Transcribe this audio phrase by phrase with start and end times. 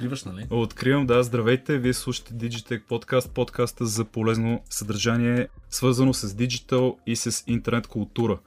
[0.00, 0.46] откриваш, нали?
[0.50, 1.22] Откривам, да.
[1.22, 7.86] Здравейте, вие слушате Digitech подкаст, подкаста за полезно съдържание, свързано с диджитал и с интернет
[7.86, 8.38] култура.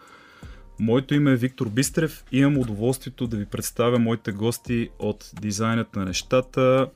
[0.79, 5.95] Моето име е Виктор Бистрев и имам удоволствието да ви представя моите гости от Дизайнът
[5.95, 6.89] на нещата,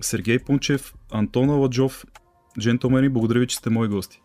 [0.00, 2.04] Сергей Пунчев, Антон Аладжов.
[2.60, 4.20] Джентълмени, благодаря ви, че сте мои гости.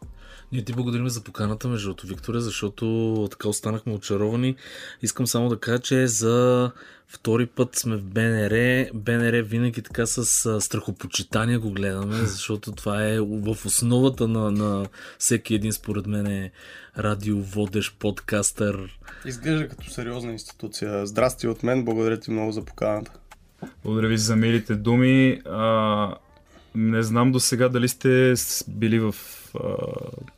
[0.54, 4.56] Ние ти благодарим за поканата, между другото, Викторе, защото така останахме очаровани.
[5.02, 6.72] Искам само да кажа, че за
[7.08, 8.86] втори път сме в БНР.
[8.94, 14.86] БНР винаги така с страхопочитание го гледаме, защото това е в основата на, на
[15.20, 16.52] всеки един, според мен, е
[16.98, 19.00] радиоводещ, подкастър.
[19.26, 21.06] Изглежда като сериозна институция.
[21.06, 23.12] Здрасти от мен, благодаря ти много за поканата.
[23.84, 25.42] Благодаря ви за милите думи.
[25.46, 26.16] А,
[26.76, 28.34] не знам до сега дали сте
[28.68, 29.16] били в
[29.56, 29.76] а,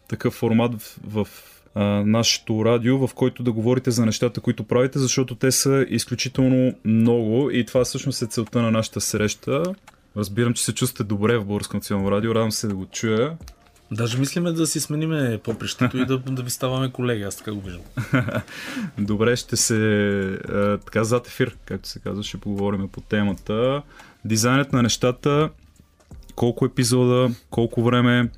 [0.08, 1.28] такъв формат в, в
[1.76, 6.74] а, нашето радио, в който да говорите за нещата, които правите, защото те са изключително
[6.86, 9.64] много и това всъщност е целта на нашата среща.
[10.18, 13.38] Разбирам, че се чувствате добре в Българско национално радио, радвам се да го чуя.
[13.92, 17.62] Даже мислиме да си смениме попрището и да, да ви ставаме колеги, аз така го
[17.62, 17.84] виждам.
[18.98, 19.76] Добре, ще се
[20.50, 23.82] а, така зад ефир, както се казва, ще поговорим по темата.
[24.26, 25.50] Дизайнът на нещата,
[26.36, 28.30] колко епизода, колко време?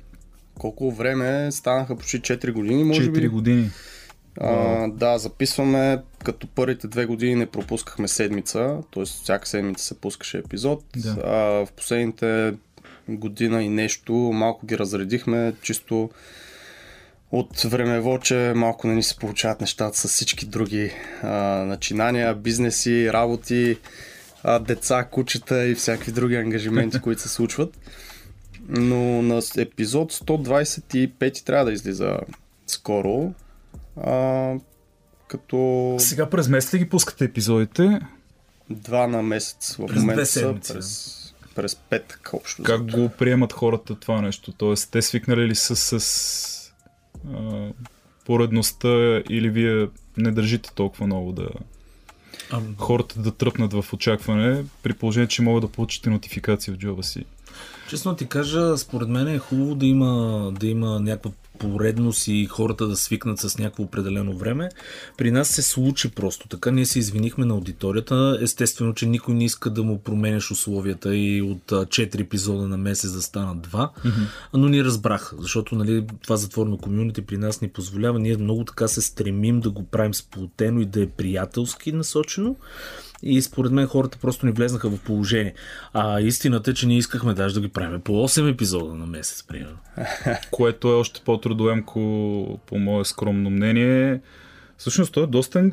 [0.58, 1.52] Колко време?
[1.52, 3.28] Станаха почти 4 години, може 4 би.
[3.28, 3.70] години.
[4.40, 9.04] А, да, записваме, като първите две години не пропускахме седмица, т.е.
[9.04, 10.84] всяка седмица се пускаше епизод.
[10.96, 11.16] Да.
[11.24, 11.32] А,
[11.66, 12.54] в последните
[13.08, 16.10] година и нещо малко ги разредихме, чисто
[17.32, 20.90] от времево, че малко не ни се получават нещата с всички други
[21.22, 21.28] а,
[21.66, 23.76] начинания, бизнеси, работи,
[24.42, 27.78] а, деца, кучета и всякакви други ангажименти, които се случват.
[28.68, 32.18] Но на епизод 125 трябва да излиза
[32.66, 33.34] скоро.
[33.96, 34.54] А,
[35.28, 35.96] като...
[35.98, 38.00] Сега през месец ли ги пускате епизодите?
[38.70, 41.18] Два на месец в момента са през,
[41.54, 42.62] през петък общо.
[42.62, 44.52] Как го приемат хората това нещо?
[44.52, 46.72] Тоест, те свикнали ли са с, с
[47.34, 47.68] а,
[48.24, 51.48] поредността или вие не държите толкова много да
[52.78, 57.24] хората да тръпнат в очакване, при положение, че могат да получите нотификация в джоба си?
[57.88, 62.86] Честно ти кажа, според мен е хубаво да има, да има някаква поредност и хората
[62.86, 64.68] да свикнат с някакво определено време.
[65.16, 66.70] При нас се случи просто така.
[66.70, 68.38] Ние се извинихме на аудиторията.
[68.40, 73.12] Естествено, че никой не иска да му променеш условията и от 4 епизода на месец
[73.12, 73.70] да станат 2.
[73.70, 74.26] Mm-hmm.
[74.54, 78.18] Но ни разбраха, защото нали, това затворено комюнити при нас ни позволява.
[78.18, 82.56] Ние много така се стремим да го правим сплотено и да е приятелски насочено
[83.22, 85.54] и според мен хората просто ни влезнаха в положение.
[85.92, 89.42] А истината е, че ние искахме даже да ги правим по 8 епизода на месец,
[89.42, 89.78] примерно.
[90.50, 94.20] Което е още по-трудоемко, по мое скромно мнение.
[94.76, 95.70] Всъщност, това е доста,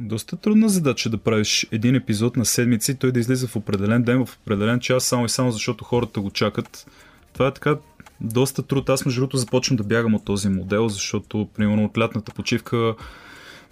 [0.00, 4.02] доста трудна задача да правиш един епизод на седмица и той да излиза в определен
[4.02, 6.86] ден, в определен час, само и само защото хората го чакат.
[7.32, 7.76] Това е така
[8.20, 8.88] доста труд.
[8.88, 12.94] Аз между другото започвам да бягам от този модел, защото примерно от лятната почивка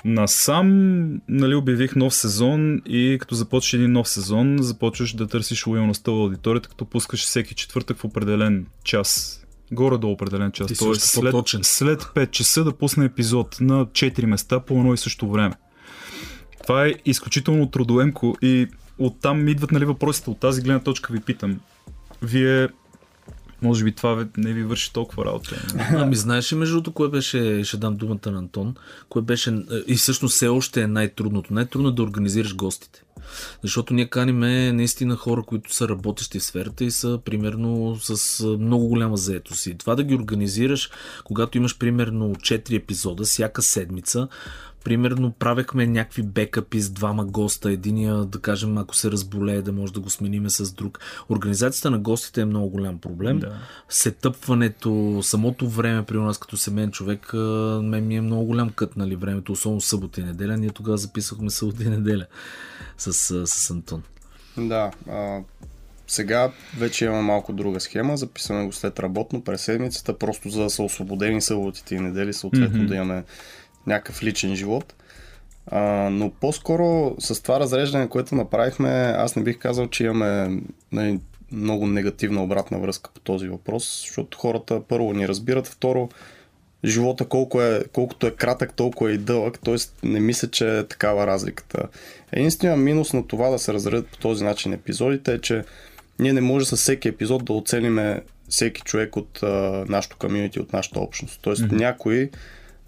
[0.04, 6.10] Насам нали, обявих нов сезон и като започнеш един нов сезон, започваш да търсиш лоялността
[6.10, 9.36] в аудиторията, като пускаш всеки четвъртък в определен час.
[9.72, 10.72] Горе-долу определен час.
[10.78, 15.30] Тоест след, след 5 часа да пусне епизод на 4 места по едно и също
[15.30, 15.54] време.
[16.62, 18.68] Това е изключително трудоемко и
[18.98, 20.30] оттам идват нали, въпросите.
[20.30, 21.60] От тази гледна точка ви питам.
[22.22, 22.68] Вие
[23.62, 25.62] може би това не ви върши толкова работа.
[25.90, 28.74] Ами знаеш ли между другото, кое беше, ще дам думата на Антон,
[29.08, 31.54] кое беше и всъщност все още е най-трудното.
[31.54, 33.02] Най-трудно е да организираш гостите.
[33.62, 38.88] Защото ние каниме наистина хора, които са работещи в сферата и са примерно с много
[38.88, 39.66] голяма заетост.
[39.66, 40.90] И това да ги организираш,
[41.24, 44.28] когато имаш примерно 4 епизода всяка седмица,
[44.84, 47.70] Примерно правехме някакви бекъпи с двама госта.
[47.70, 50.98] Единия, да кажем, ако се разболее, да може да го смениме с друг.
[51.28, 53.38] Организацията на гостите е много голям проблем.
[53.38, 53.52] Да.
[53.88, 57.32] Сетъпването, самото време при нас като семейен човек,
[57.82, 60.56] мен ми е много голям кът, нали, времето, особено събота и неделя.
[60.56, 62.26] Ние тогава записахме събота и неделя
[62.98, 64.02] с, с Антон.
[64.56, 65.38] Да, а,
[66.06, 68.16] сега вече имаме малко друга схема.
[68.16, 72.78] Записваме го след работно през седмицата, просто за да са освободени съботите и недели, съответно
[72.78, 72.86] mm-hmm.
[72.86, 73.24] да имаме
[73.86, 74.94] някакъв личен живот.
[75.66, 75.80] А,
[76.10, 80.60] но по-скоро с това разреждане, което направихме, аз не бих казал, че имаме
[80.92, 81.20] нали,
[81.52, 86.08] много негативна обратна връзка по този въпрос, защото хората първо ни разбират, второ
[86.84, 89.76] живота колко е, колкото е кратък, толкова е и дълъг, т.е.
[90.06, 91.88] не мисля, че е такава разликата.
[92.32, 95.64] Единственият минус на това да се разредят по този начин епизодите е, че
[96.18, 100.72] ние не може с всеки епизод да оцениме всеки човек от а, нашото комьюнити, от
[100.72, 101.40] нашата общност.
[101.42, 101.78] Тоест mm-hmm.
[101.78, 102.30] някои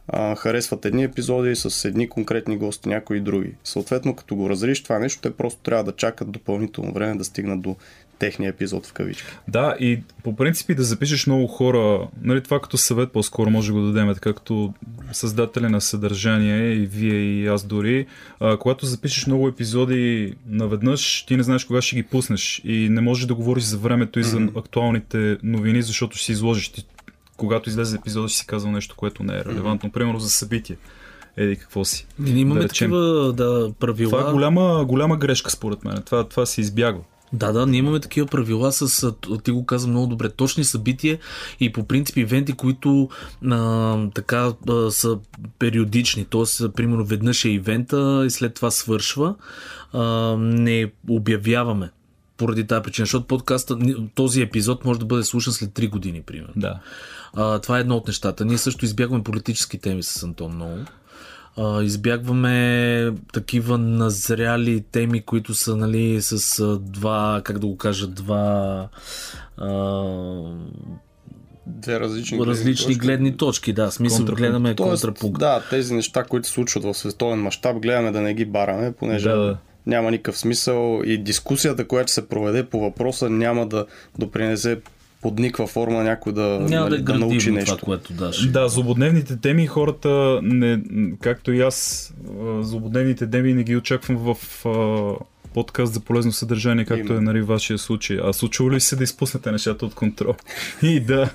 [0.09, 3.53] а, харесват едни епизоди с едни конкретни гости, някои други.
[3.65, 7.63] Съответно, като го разриш това нещо, те просто трябва да чакат допълнително време да стигнат
[7.63, 7.77] до
[8.23, 9.29] техния епизод в кавички.
[9.49, 13.73] Да, и по принцип и да запишеш много хора, нали, това като съвет по-скоро може
[13.73, 14.75] да го дадем, така като
[15.13, 18.07] създатели на съдържание и вие и аз дори,
[18.41, 23.01] а, когато запишеш много епизоди наведнъж, ти не знаеш кога ще ги пуснеш и не
[23.01, 26.69] можеш да говориш за времето и за актуалните новини, защото ще си изложиш.
[26.69, 26.87] Ти,
[27.47, 29.91] когато излезе епизода, ще си казал нещо, което не е релевантно.
[29.91, 30.77] Примерно за събитие.
[31.37, 32.07] Еди какво си.
[32.19, 32.91] Ние имаме Да речем.
[32.91, 34.11] такива да, правила.
[34.11, 36.03] Това е голяма, голяма грешка според мен.
[36.03, 37.03] Това, това се избягва.
[37.33, 39.13] Да, да, ние имаме такива правила с,
[39.45, 41.19] ти го каза много добре, точни събития
[41.61, 43.09] и по принцип ивенти, които
[43.51, 45.19] а, така а, са
[45.59, 46.69] периодични, т.е.
[46.69, 49.35] примерно веднъж е ивента и след това свършва,
[49.93, 51.91] а, не обявяваме
[52.37, 53.79] поради тази причина, защото подкаста,
[54.15, 56.53] този епизод може да бъде слушан след 3 години, примерно.
[56.57, 56.81] Да.
[57.35, 58.45] А, това е едно от нещата.
[58.45, 60.79] Ние също избягваме политически теми с Антон много.
[61.57, 68.07] А, избягваме такива назряли теми, които са нали, с а, два, как да го кажа,
[68.07, 68.89] два
[69.57, 69.69] а,
[71.67, 72.99] Две различни, различни точки.
[72.99, 73.73] гледни точки.
[73.73, 74.41] Да, смисъл Контрапункт.
[74.41, 75.39] гледаме Тоест, контрапункт.
[75.41, 79.29] да, тези неща, които се случват в световен мащаб, гледаме да не ги бараме, понеже
[79.29, 79.57] Да, да.
[79.87, 83.87] няма никакъв смисъл и дискусията, която се проведе по въпроса, няма да
[84.19, 84.81] допринесе
[85.23, 87.77] под никаква форма някой да, Няма да нали, е да научи градивно нещо.
[87.77, 88.47] това, което даш.
[88.47, 90.81] Да, злободневните теми хората, не,
[91.21, 92.13] както и аз,
[92.61, 95.25] злободневните теми не ги очаквам в а,
[95.55, 97.19] подкаст за полезно съдържание, както Именно.
[97.19, 98.19] е нали, вашия случай.
[98.25, 100.35] А случва ли се да изпуснете нещата от контрол?
[100.83, 101.31] и да,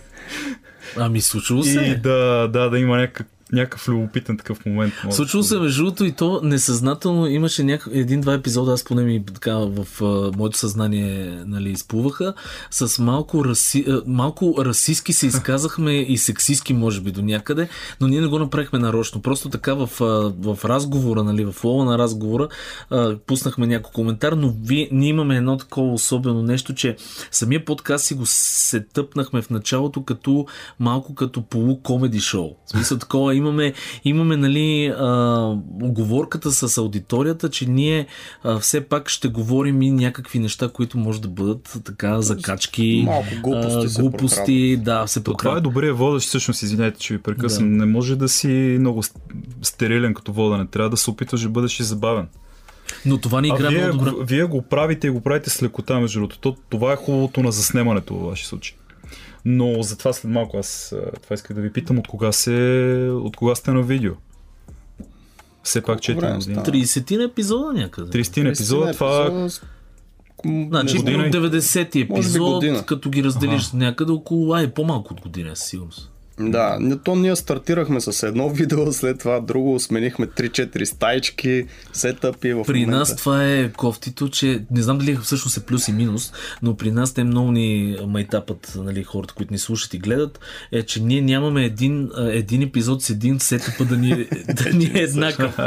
[0.98, 1.82] Ами случило се.
[1.82, 4.94] и да, да, да има някакъв, някакъв любопитен такъв момент.
[5.42, 7.88] да- се между другото и то несъзнателно имаше няк...
[7.92, 12.34] един-два епизода, аз поне ми така в а, моето съзнание нали, изплуваха,
[12.72, 13.86] с малко, раси...
[14.08, 17.70] малко расистски се изказахме и сексистски може би до някъде,
[18.02, 19.22] но ние не го направихме нарочно.
[19.22, 20.06] Просто така в, а,
[20.54, 22.48] в разговора, нали, в лова на разговора
[22.90, 26.96] а, пуснахме някой коментар, но вие, ние имаме едно такова особено нещо, че
[27.32, 30.46] самия подкаст си го се тъпнахме в началото като
[30.80, 32.56] малко като полу-комеди шоу.
[32.66, 33.74] В смисъл такова имаме,
[34.06, 35.08] имаме нали, а,
[35.82, 38.08] оговорката с аудиторията, че ние
[38.44, 43.28] а, все пак ще говорим и някакви неща, които може да бъдат така закачки, Малко
[43.44, 47.22] глупости а, се глупости да, се То това е добрия водещ, всъщност, извинявайте, че ви
[47.22, 47.78] прекъсвам.
[47.78, 48.48] Не може да си
[48.80, 49.16] много ст-
[49.62, 50.68] стерилен като водене.
[50.68, 52.28] Трябва да се опитваш да бъдеш и забавен.
[53.06, 54.26] Но това ни играе вие, много добре.
[54.26, 56.40] вие го правите и го правите с лекота, между другото.
[56.40, 58.78] То- Това е хубавото на заснемането във вашия случай.
[59.50, 62.52] Но за това след малко аз това исках да ви питам от кога, се,
[63.14, 64.14] от кога сте на видео.
[65.64, 66.56] Все пак 4 време години.
[66.56, 66.78] стана?
[66.78, 68.24] 30 епизода някъде.
[68.24, 69.48] 30 епизода, това
[70.68, 72.86] Значи Година и- от 90-ти Може би епизод, година.
[72.86, 76.12] като ги разделиш някъде около, ай, по-малко от година, със сигурност.
[76.40, 81.64] Да, то ние стартирахме с едно видео, след това друго, сменихме 3-4 стайчки,
[81.94, 82.98] сетъпи в При момента.
[82.98, 86.92] нас това е кофтито, че не знам дали всъщност е плюс и минус, но при
[86.92, 90.40] нас те много ни майтапът, нали, хората, които ни слушат и гледат,
[90.72, 94.86] е, че ние нямаме един, един епизод с един сетъпа да ни, е- да ни
[94.86, 95.60] е еднакъв.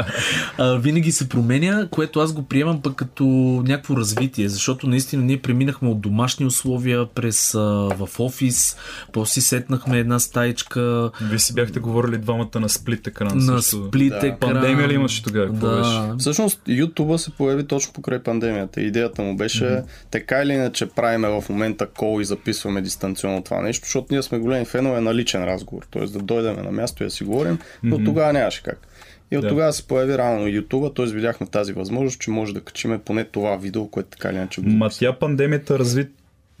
[0.57, 3.23] А, винаги се променя, което аз го приемам пък като
[3.67, 7.59] някакво развитие, защото наистина ние преминахме от домашни условия през а,
[7.89, 8.77] в офис,
[9.13, 10.19] после сетнахме една
[10.61, 13.37] стаичка Вие си бяхте говорили двамата на сплит екран.
[13.37, 13.87] на също.
[13.87, 14.17] сплит Да.
[14.17, 14.37] екран.
[14.39, 15.47] Пандемия ли имаше тогава?
[15.47, 15.77] Какво Да.
[15.77, 16.17] беше?
[16.19, 18.81] Всъщност YouTube се появи точно покрай пандемията.
[18.81, 19.83] Идеята му беше mm-hmm.
[20.11, 24.39] така или иначе правиме в момента кол и записваме дистанционно това нещо, защото ние сме
[24.39, 26.05] големи фенове на личен разговор, т.е.
[26.05, 28.05] да дойдем на място и да си говорим, но Мгм.
[28.05, 28.87] тогава нямаше как.
[29.31, 29.47] И от Да.
[29.49, 31.15] тогава се появи рано YouTube, т.е.
[31.15, 34.69] видяхме тази възможност, че може да качиме поне това видео, което така или иначе го
[34.69, 36.07] Ма тя пандемията разви,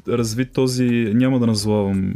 [0.07, 2.13] разви този, няма да назовавам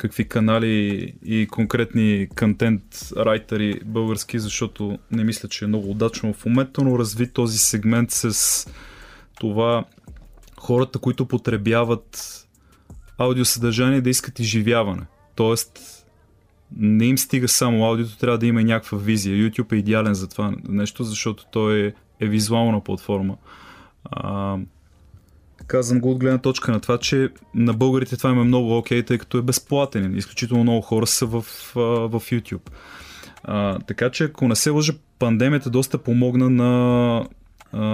[0.00, 2.82] какви канали и конкретни контент
[3.16, 8.10] райтери български, защото не мисля, че е много удачно в момента, но разви този сегмент
[8.10, 8.66] с
[9.40, 9.84] това
[10.56, 12.36] хората, които потребяват
[13.18, 15.02] аудиосъдържание да искат изживяване.
[15.34, 15.78] Тоест,
[16.76, 19.36] не им стига само аудиото, трябва да има някаква визия.
[19.36, 23.36] YouTube е идеален за това нещо, защото той е, е визуална платформа.
[24.04, 24.58] А,
[25.70, 29.02] казвам го от гледна точка на това, че на българите това им е много окей,
[29.02, 30.16] тъй като е безплатен.
[30.16, 32.70] Изключително много хора са в, в YouTube.
[33.44, 37.24] А, така че, ако не се лъжа, пандемията доста помогна на,
[37.72, 37.84] а,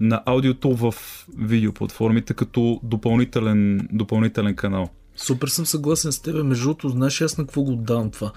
[0.00, 0.94] на аудиото в
[1.38, 4.88] видеоплатформите като допълнителен, допълнителен канал.
[5.16, 6.44] Супер съм съгласен с теб.
[6.44, 8.32] Между другото, знаеш аз на какво го отдавам това?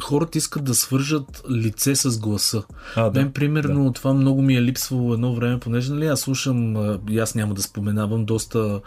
[0.00, 2.62] Хората искат да свържат лице с гласа.
[2.96, 3.92] А, да, Мен, примерно, да.
[3.92, 6.76] това много ми е липсвало едно време, понеже нали, аз слушам,
[7.20, 8.80] аз няма да споменавам, доста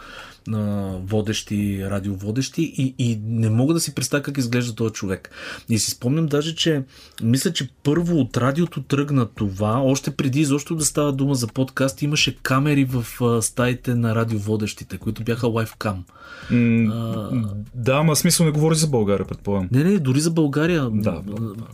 [0.52, 0.58] а,
[1.06, 5.30] водещи, радиоводещи и, и не мога да си представя как изглежда този човек.
[5.68, 6.82] И си спомням даже, че
[7.22, 12.02] мисля, че първо от радиото тръгна това, още преди изобщо да става дума за подкаст,
[12.02, 16.04] имаше камери в а, стаите на радиоводещите, които бяха лайфкам.
[16.50, 19.68] М- да, ама смисъл не говори за България, предполагам.
[19.72, 20.88] Не, не, дори за България.
[20.92, 21.22] Да,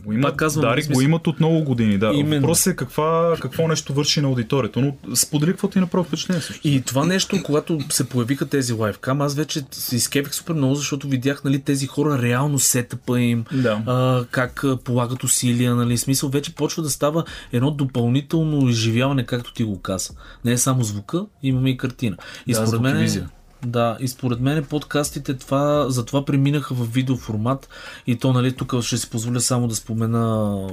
[0.05, 1.97] го имат, казвам, Дари, в смисъл- го имат от много години.
[1.97, 2.11] Да.
[2.13, 2.41] Именно.
[2.41, 4.81] Въпросът е каква, какво нещо върши на аудиторията.
[4.81, 6.41] Но сподели какво ти направи впечатление.
[6.41, 6.67] Също.
[6.67, 11.07] И това нещо, когато се появиха тези лайфкам, аз вече се изкепих супер много, защото
[11.07, 13.81] видях нали, тези хора реално сетъпа им, Да.
[13.85, 19.63] а, как полагат усилия, нали, смисъл вече почва да става едно допълнително изживяване, както ти
[19.63, 20.13] го каза.
[20.45, 22.17] Не е само звука, имаме и картина.
[22.47, 23.29] И Да, според мен,
[23.65, 27.69] да, и според мен подкастите това, затова преминаха в видеоформат
[28.07, 30.67] и то, нали, тук ще си позволя само да спомена,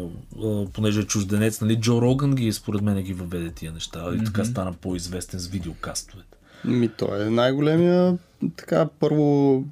[0.72, 4.44] понеже е чужденец, нали, Джо Роган ги, според мен ги въведе тия неща и така
[4.44, 6.35] стана по-известен с видеокастовете.
[6.64, 8.18] Ми, той е най-големия,
[8.56, 9.64] така, първо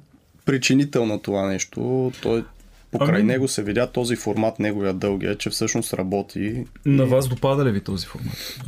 [0.45, 2.11] причинител на това нещо.
[2.21, 2.43] Той
[2.91, 6.65] покрай Ами- него се видя този формат, неговия дългия, че всъщност работи.
[6.85, 8.59] На вас допада ли ви този формат?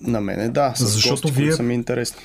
[0.00, 2.22] На мене да, с Защото гости, вие- които са ми интересни.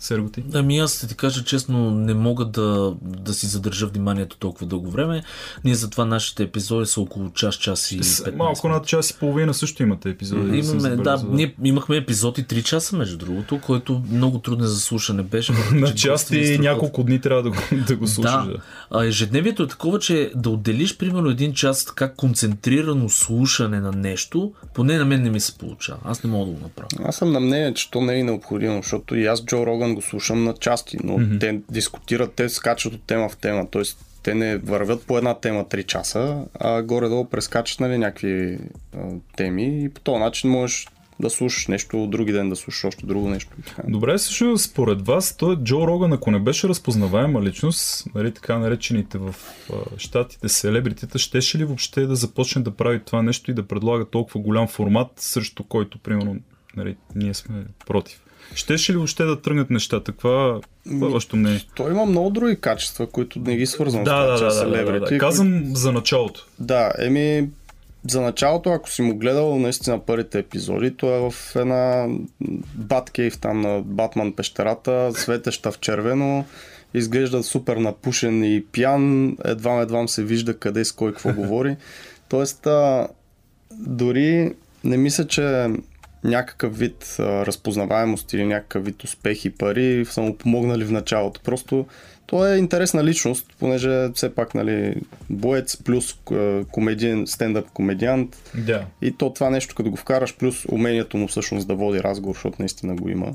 [0.00, 0.44] Серготи?
[0.54, 4.90] Ами аз ще ти кажа честно, не мога да, да си задържа вниманието толкова дълго
[4.90, 5.22] време.
[5.64, 9.54] Ние затова нашите епизоди са около час, час и 15 Малко над час и половина
[9.54, 10.58] също имате епизоди.
[10.58, 11.30] Имаме, да, забелязал.
[11.32, 15.52] ние имахме епизоди 3 часа, между другото, който много труден за слушане беше.
[15.72, 16.58] На ни страхотни.
[16.58, 18.46] няколко дни трябва да го, да го слушаш.
[18.46, 18.56] Да.
[18.90, 24.52] А ежедневието е такова, че да отделиш примерно един час така концентрирано слушане на нещо,
[24.74, 25.98] поне на мен не ми се получава.
[26.04, 27.08] Аз не мога да го направя.
[27.08, 30.02] Аз съм на мнение, че то не е необходимо, защото и аз Джо Роган го
[30.02, 31.40] слушам на части, но mm-hmm.
[31.40, 33.82] те дискутират, те скачат от тема в тема, т.е.
[34.22, 38.58] те не вървят по една тема 3 часа, а горе-долу прескачат нали, някакви
[38.96, 38.98] а,
[39.36, 40.86] теми и по този начин можеш
[41.20, 43.52] да слушаш нещо, други ден да слушаш още друго нещо.
[43.88, 49.18] Добре, също според вас, той Джо Роган, ако не беше разпознаваема личност, нали, така наречените
[49.18, 49.34] в
[49.72, 54.04] а, щатите селебритета, щеше ли въобще да започне да прави това нещо и да предлага
[54.04, 56.36] толкова голям формат, срещу който, примерно,
[56.76, 58.20] нали, ние сме против?
[58.54, 60.12] Щеше ли въобще да тръгнат нещата?
[60.12, 60.60] Каква,
[60.90, 61.66] е вашето мнение?
[61.74, 64.44] Той има много други качества, които не ги свързвам Да, с да, това, да, че
[64.44, 65.18] да, да, да, селебрити, да.
[65.18, 66.46] Казвам за началото.
[66.58, 67.48] Да, еми,
[68.10, 72.06] за началото, ако си му гледал наистина първите епизоди, той е в една
[72.74, 76.44] Баткейв там на Батман пещерата, светеща в червено,
[76.94, 81.76] изглежда супер напушен и пиян, едва едва се вижда къде с кой какво говори.
[82.28, 83.08] Тоест, а,
[83.72, 84.52] дори
[84.84, 85.68] не мисля, че
[86.24, 91.40] някакъв вид а, разпознаваемост или някакъв вид успех и пари са му помогнали в началото.
[91.40, 91.86] Просто
[92.26, 94.94] той е интересна личност, понеже все пак, нали,
[95.30, 96.18] боец плюс
[96.70, 98.86] комедиен, стендъп комедиант Да.
[99.02, 102.56] и то това нещо, като го вкараш, плюс умението му всъщност да води разговор, защото
[102.58, 103.34] наистина го има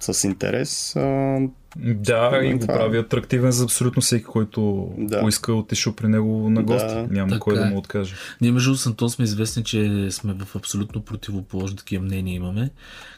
[0.00, 0.96] с интерес.
[0.96, 1.38] А,
[1.78, 5.20] Да, и го прави атрактивен за абсолютно всеки, който Да.
[5.20, 6.94] поиска отишъл при него на гости.
[6.94, 7.06] Да.
[7.10, 7.70] Няма Така кой да е.
[7.70, 8.14] му откаже.
[8.40, 12.70] Ние между другото, с Антон сме известни, че сме в абсолютно противоположни такива мнения имаме,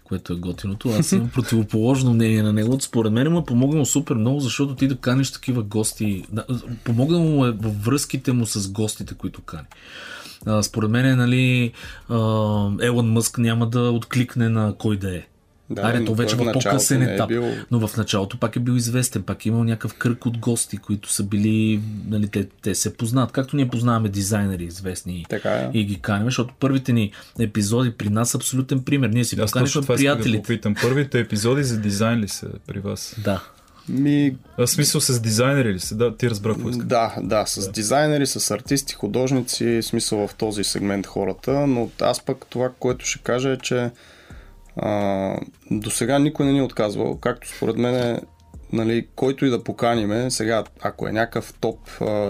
[0.05, 0.89] което е готиното.
[0.91, 2.81] Аз имам противоположно мнение на него.
[2.81, 6.25] Според мен му е помогнал супер много, защото ти да каниш такива гости.
[6.33, 6.45] да,
[6.85, 9.63] Помогнал му е във връзките му с гостите, които кани.
[10.47, 11.73] А, според мен, нали,
[12.09, 12.15] а,
[12.81, 15.23] Елън Мъск няма да откликне на кой да е.
[15.71, 17.29] Да, но то вече в по-късен е етап.
[17.29, 20.77] бил- Но в началото пак е бил известен, пак е имал някакъв кръг от гости,
[20.77, 23.33] които са били, нали, те, те се познат.
[23.33, 25.71] Както ние познаваме дизайнери известни Така е.
[25.75, 29.09] и ги каним, защото първите ни епизоди при нас са абсолютен пример.
[29.09, 30.43] Ние си точно поканихме това исках да приятелите.
[30.43, 30.75] попитам.
[30.83, 33.17] Първите епизоди за дизайн ли са при вас?
[33.19, 33.43] Да.
[33.89, 35.95] Ми, А, в смисъл с дизайнери ли са?
[35.95, 36.89] Да, ти разбра какво искам.
[36.89, 37.73] Да, да, с да.
[37.73, 43.19] дизайнери, с артисти, художници, смисъл в този сегмент хората, но аз пък това, което ще
[43.19, 43.91] кажа е, че
[45.71, 48.21] до сега никой не ни е отказвал, както според мен е,
[48.73, 51.79] нали, който и да поканиме, сега, ако е някакъв топ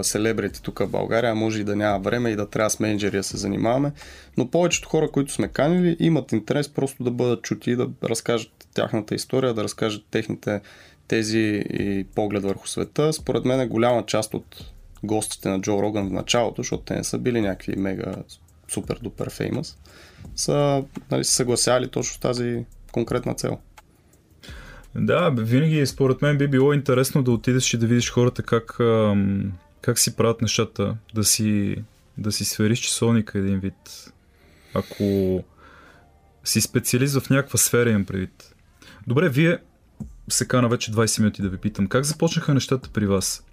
[0.01, 3.23] селебрити тук в България, може и да няма време и да трябва с менеджери да
[3.23, 3.91] се занимаваме,
[4.37, 8.51] но повечето хора, които сме канили, имат интерес просто да бъдат чути и да разкажат
[8.73, 10.61] тяхната история, да разкажат техните
[11.07, 13.13] тези и поглед върху света.
[13.13, 14.65] Според мен е голяма част от
[15.03, 18.15] гостите на Джо Роган в началото, защото те не са били някакви мега
[18.67, 19.77] супер дупер феймъс,
[20.39, 23.57] са нали, се съгласяли точно тази конкретна цел.
[24.95, 28.77] Да, винаги според мен би било интересно да отидеш и да видиш хората как,
[29.81, 31.75] как си правят нещата, да си,
[32.17, 34.11] да си свериш часовника един вид.
[34.73, 35.03] Ако
[36.43, 38.55] си специалист в някаква сфера, имам предвид.
[39.07, 39.57] Добре, вие
[40.29, 41.87] се кана вече 20 минути да ви питам.
[41.87, 43.43] Как започнаха нещата при вас?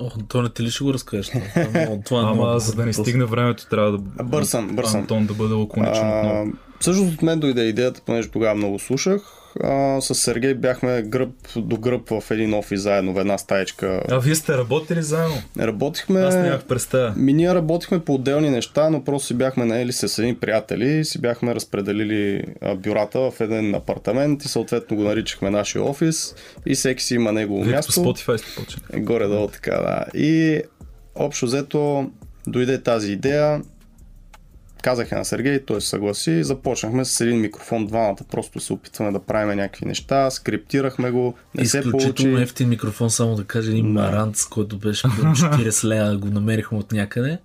[0.00, 1.26] О, то не ти ли ще го разкажеш?
[1.28, 3.98] Това, това, е е Ама много за да не стигне времето, трябва да...
[4.24, 5.00] Бърсам, бърсам.
[5.00, 6.52] Антон да бъде лаконичен отново.
[6.80, 9.39] всъщност от мен дойде идеята, понеже тогава много слушах.
[9.62, 14.02] А, с Сергей бяхме гръб до гръб в един офис заедно, в една стаечка.
[14.10, 15.36] А вие сте работили заедно?
[15.58, 16.20] Работихме...
[16.20, 17.14] Аз нямах представа.
[17.16, 21.04] Ми ние работихме по отделни неща, но просто си бяхме наели с едни приятели и
[21.04, 22.44] си бяхме разпределили
[22.76, 26.34] бюрата в един апартамент и съответно го наричахме нашия офис
[26.66, 27.92] и всеки си има негово Вие по място.
[27.92, 29.02] Spotify сте почнали.
[29.02, 30.04] Горе-долу така, да.
[30.18, 30.62] И
[31.14, 32.10] общо взето
[32.46, 33.62] дойде тази идея.
[34.82, 36.44] Казах я на Сергей, той се съгласи.
[36.44, 40.30] Започнахме с един микрофон, двамата просто се опитваме да правим някакви неща.
[40.30, 42.42] Скриптирахме го, не се Изключително получи.
[42.42, 44.00] ефтин микрофон, само да кажа един Да.
[44.02, 47.38] маранц, който беше по 40 лея, го намерихме от някъде.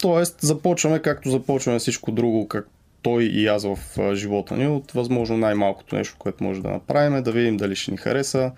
[0.00, 2.68] Тоест, започваме както започваме всичко друго, как
[3.02, 3.78] той и аз в
[4.14, 7.96] живота ни, от възможно най-малкото нещо, което може да направим, да видим дали ще ни
[7.96, 8.50] хареса.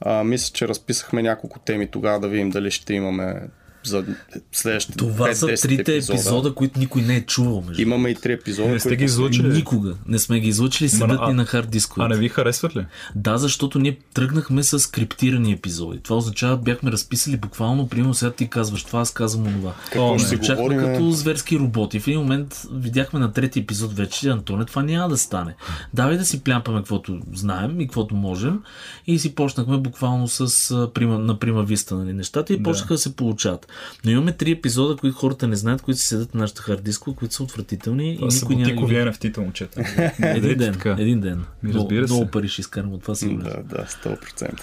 [0.00, 3.40] А, мисля, че разписахме няколко теми тогава, да видим дали ще имаме
[3.86, 4.04] за
[4.52, 6.14] следващите Това 5-10 са трите епизода.
[6.14, 7.64] епизода, които никой не е чувал.
[7.68, 8.68] Между Имаме и три епизода.
[8.68, 9.48] Не сте които ги излучили?
[9.48, 12.06] Никога не сме ги излучили, седат а- ни на хард дискове.
[12.06, 12.86] А не ви харесват ли?
[13.14, 16.00] Да, защото ние тръгнахме с скриптирани епизоди.
[16.00, 19.72] Това означава, бяхме разписали буквално, примерно сега ти казваш това, аз казвам онова.
[19.84, 20.78] Какво О, ще си Звучахме говорим?
[20.84, 22.00] като зверски роботи.
[22.00, 25.54] В един момент видяхме на трети епизод вече, че Антоне, това няма да стане.
[25.94, 28.60] Давай да си плямпаме каквото знаем и каквото можем.
[29.06, 32.62] И си почнахме буквално с на прима виста нали, нещата и Да.
[32.62, 33.68] почнаха да се получават.
[34.04, 37.16] Но имаме три епизода, които хората не знаят, които си седат на нашата хард дискове,
[37.16, 38.16] които са отвратителни.
[38.16, 39.82] Това и никой няма бутикови NFT-та, момчета.
[40.36, 41.38] един ден, един ден.
[41.62, 42.14] Ми, Много, разбира се.
[42.14, 43.42] много пари ще изкарам от това сигурно.
[43.44, 44.60] Да, да, 100%.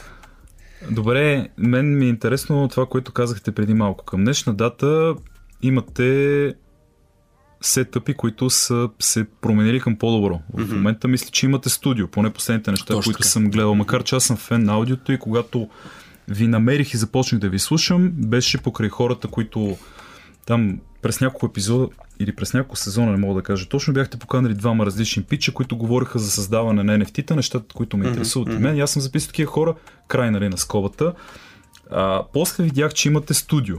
[0.91, 4.05] Добре, мен ми е интересно това, което казахте преди малко.
[4.05, 5.15] Към днешна дата
[5.61, 6.53] имате
[7.61, 10.39] сетъпи, които са се променили към по-добро.
[10.53, 10.75] В Мгм.
[10.75, 13.29] момента мисля, че имате студио, поне последните неща, Точно които така.
[13.29, 13.75] съм гледал.
[13.75, 15.69] Макар че аз съм фен на аудиото и когато
[16.27, 19.77] ви намерих и започнах да ви слушам, беше покрай хората, които
[20.45, 21.87] там през няколко епизода
[22.19, 25.77] или през няколко сезона, не мога да кажа точно, бяхте поканали двама различни питча, които
[25.77, 28.63] говориха за създаване на NFT-та, нещата, които ме интересуват и мгм.
[28.63, 28.77] мен.
[28.77, 29.75] И аз съм записал такива хора,
[30.07, 31.13] край нали, на скобата.
[31.91, 33.77] А, после видях, че имате студио.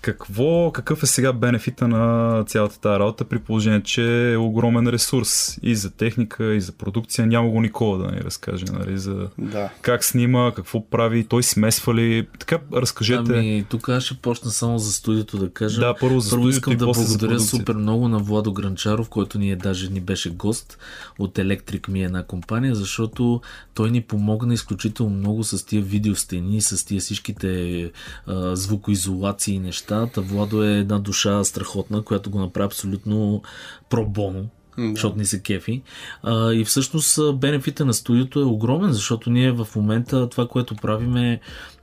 [0.00, 5.58] Какво, какъв е сега бенефита на цялата тази работа, при положение, че е огромен ресурс
[5.62, 7.26] и за техника, и за продукция.
[7.26, 9.70] Няма го Никола да ни разкаже, нали, за Да.
[9.82, 12.26] как снима, какво прави, той смесва ли.
[12.38, 13.38] Така, разкажете.
[13.38, 15.80] Ами, тук аз ще почна само за студиото да кажа.
[15.80, 19.50] да, първо за Първо искам и да благодаря супер много на Владо Гранчаров, който ни
[19.50, 20.78] е даже ни беше гост
[21.18, 23.40] от Electric ми една компания, защото
[23.74, 27.90] той ни помогна изключително много с тия видеостени, с тия всичките
[28.26, 29.95] а, звукоизолации и неща.
[30.14, 33.42] Та Владо е една душа страхотна, която го направи абсолютно
[33.90, 34.48] пробоно.
[34.78, 34.90] Да.
[34.90, 35.82] защото ни се кефи.
[36.22, 41.16] А, и всъщност бенефита на студиото е огромен, защото ние в момента това, което правим
[41.16, 41.40] е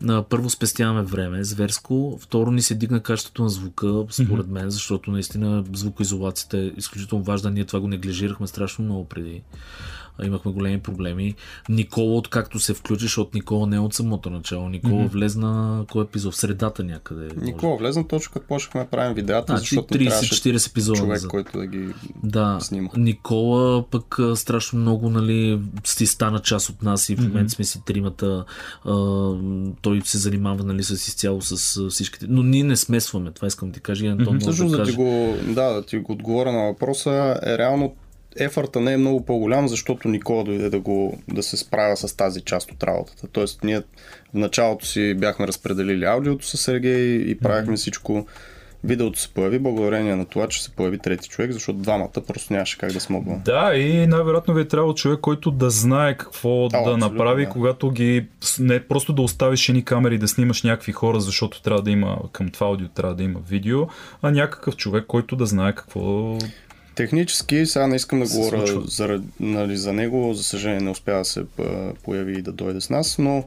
[0.07, 5.11] а, първо спестяваме време, зверско, второ ни се дигна качеството на звука, според мен, защото
[5.11, 7.51] наистина звукоизолацията е изключително важна.
[7.51, 9.41] Ние това го неглижирахме страшно много преди.
[10.23, 11.35] Имахме големи проблеми.
[11.69, 14.69] Никола, откакто се включи, защото Никола не е от самото начало.
[14.69, 15.07] Никола Мгм.
[15.07, 16.33] влезна кой епизод?
[16.33, 17.23] В средата някъде.
[17.23, 17.45] може.
[17.45, 20.97] Никола влезна точно като почнахме да правим видеята, Значи защото ни трябваше 30-40 епизода.
[20.99, 21.29] човек, назад.
[21.29, 21.87] който да ги...
[22.23, 22.89] Да, снима.
[22.97, 27.49] Никола пък страшно много нали, си стана част от нас и в момента Мгм.
[27.49, 28.45] сме си тримата.
[28.85, 28.93] А,
[29.81, 31.55] той се занимава нали, с изцяло с
[31.89, 32.25] всичките.
[32.29, 34.05] Но ние не смесваме, това искам да ти кажа.
[34.05, 37.39] И Антон може Всъщност да да ти, го, да, да ти го отговоря на въпроса
[37.45, 37.95] е реално
[38.39, 42.41] ефорта не е много по-голям, защото Никола дойде да, го, да се справя с тази
[42.41, 43.27] част от работата.
[43.27, 43.83] Тоест ние в
[44.33, 48.27] началото си бяхме разпределили аудиото с Сергей и правихме всичко.
[48.85, 52.77] Видеото се появи благодарение на това, че се появи трети човек, защото двамата просто нямаше
[52.77, 53.41] как да смогваме.
[53.45, 57.49] Да, и най-вероятно ви е трябвало човек, който да знае какво да абсолютно, направи, да.
[57.49, 58.25] когато ги...
[58.59, 62.49] Не просто да оставиш едни камери да снимаш някакви хора, защото трябва да има към
[62.49, 63.87] това аудио, трябва да има видео,
[64.21, 66.37] а някакъв човек, който да знае какво...
[66.95, 68.87] Технически, сега не искам да Се говоря случва.
[68.87, 71.43] за, нали, за него, за съжаление не успя да се
[72.03, 73.43] появи и да дойде с нас, но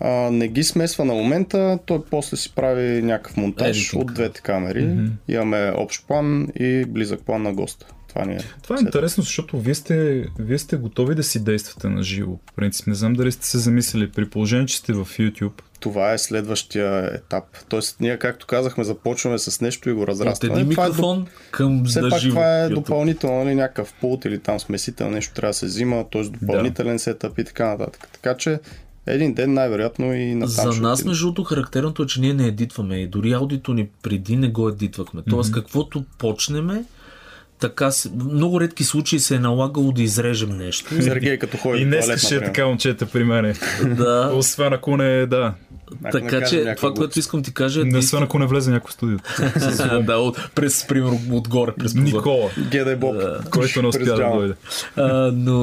[0.00, 4.02] а, не ги смесва на момента, той после си прави някакъв монтаж Едитинг.
[4.02, 4.84] от двете камери.
[4.84, 5.06] Мгм.
[5.28, 7.86] Имаме общ план и близък план на госта.
[8.08, 8.40] Това ни е.
[8.62, 12.32] Това е интересно, защото вие сте, вие сте готови да си действате на живо.
[12.50, 14.10] В принцип, не знам дали сте се замислили.
[14.10, 17.44] При положение, че сте в YouTube, Това е следващия етап.
[17.68, 20.54] Тоест, ние, както казахме, започваме с нещо и го От разрастваме.
[20.54, 22.34] един е микрофон към Все да пак живо.
[22.34, 22.74] това е YouTube.
[22.74, 26.22] допълнително, нали, някакъв пулт или там смесител, нещо трябва да се взима, т.е.
[26.22, 28.08] допълнителен сетъп и така нататък.
[28.12, 28.58] Така че
[29.06, 32.96] един ден най-вероятно и на За нас, между другото, характерното е, че ние не едитваме
[32.96, 35.22] и дори аудито ни преди не го едитвахме.
[35.30, 35.60] Тоест, Мгм.
[35.60, 36.84] каквото почнеме,
[37.68, 40.94] така, се- много редки случаи се е налагало да изрежем нещо.
[41.02, 42.54] Сергей като ходи И в днес туалет, ще е например.
[42.54, 43.54] така момчета при мене.
[43.84, 44.30] да.
[44.34, 45.54] Освен ако не, да.
[46.04, 48.70] Ако не Така че това, което искам ти кажа е Не освен ако не влезе
[48.70, 49.24] някой в студиото.
[50.02, 51.94] да, от, през, примерно, отгоре, през.
[51.94, 53.16] Никола, Гедай Боб.
[53.50, 54.54] който не успя да дойде.
[54.96, 55.54] А, но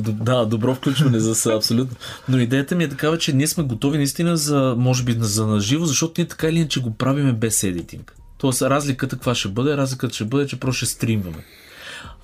[0.00, 1.96] да, добро включване за са, абсолютно.
[2.28, 5.86] Но идеята ми е такава, че ние сме готови наистина за, може би, за наживо,
[5.86, 8.14] защото ние така или иначе го правиме без едитинг.
[8.44, 9.76] Тоест, разликата каква ще бъде?
[9.76, 11.44] Разликата ще бъде, че просто ще стримваме.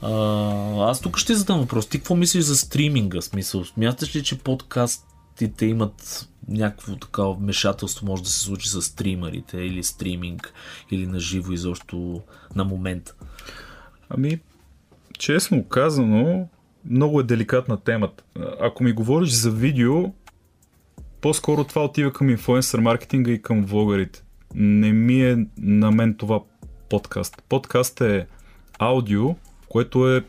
[0.02, 1.88] А, аз тук ще задам въпрос.
[1.88, 3.20] Ти какво мислиш за стриминга?
[3.20, 9.58] Смисъл, смяташ ли, че подкастите имат някакво такава вмешателство може да се случи с стримерите
[9.58, 10.52] или стриминг
[10.90, 12.22] или на живо изобщо
[12.54, 13.14] на момента?
[14.08, 14.40] Ами,
[15.18, 16.48] честно казано,
[16.84, 18.24] много е деликатна темата.
[18.60, 20.12] Ако ми говориш за видео,
[21.20, 24.22] по-скоро това отива към инфлуенсър маркетинга и към влогарите.
[24.54, 26.40] Не ми е на мен това
[26.88, 27.42] подкаст.
[27.48, 28.26] Подкаст е
[28.78, 29.34] аудио,
[29.68, 30.24] което е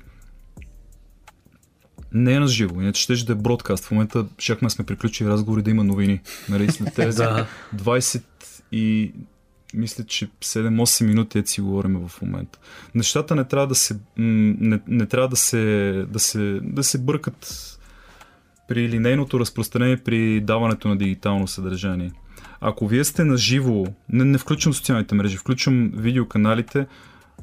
[2.14, 3.86] не е на живо, иначе ще да е бродкаст.
[3.86, 6.20] В момента шахме сме приключили разговори да има новини.
[6.50, 7.48] Нали, след тези Да.
[7.76, 8.24] 20
[8.72, 9.14] и
[9.74, 12.60] мисля, че 7-8 минути е си говорим в момента.
[12.96, 17.68] Нещата не трябва да се, не, не трябва да се, да, се, да се бъркат
[18.68, 22.12] при линейното разпространение при даването на дигитално съдържание.
[22.62, 26.88] Ако вие сте на живо, не, не включвам социалните мрежи, включвам видеоканалите,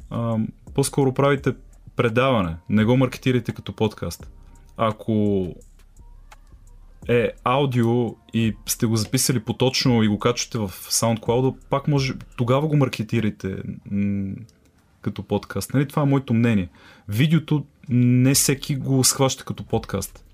[0.09, 0.37] а,
[0.75, 1.53] по-скоро правите
[1.95, 4.31] предаване, не го маркетирайте като подкаст.
[4.77, 5.47] Ако
[7.07, 12.67] е аудио и сте го записали поточно и го качвате в SoundCloud, пак може, тогава
[12.67, 13.57] го маркетирайте
[13.91, 14.35] м-
[15.01, 15.73] като подкаст.
[15.73, 15.87] Нали?
[15.87, 16.69] Това е моето мнение.
[17.07, 20.25] Видеото не всеки го схваща като подкаст.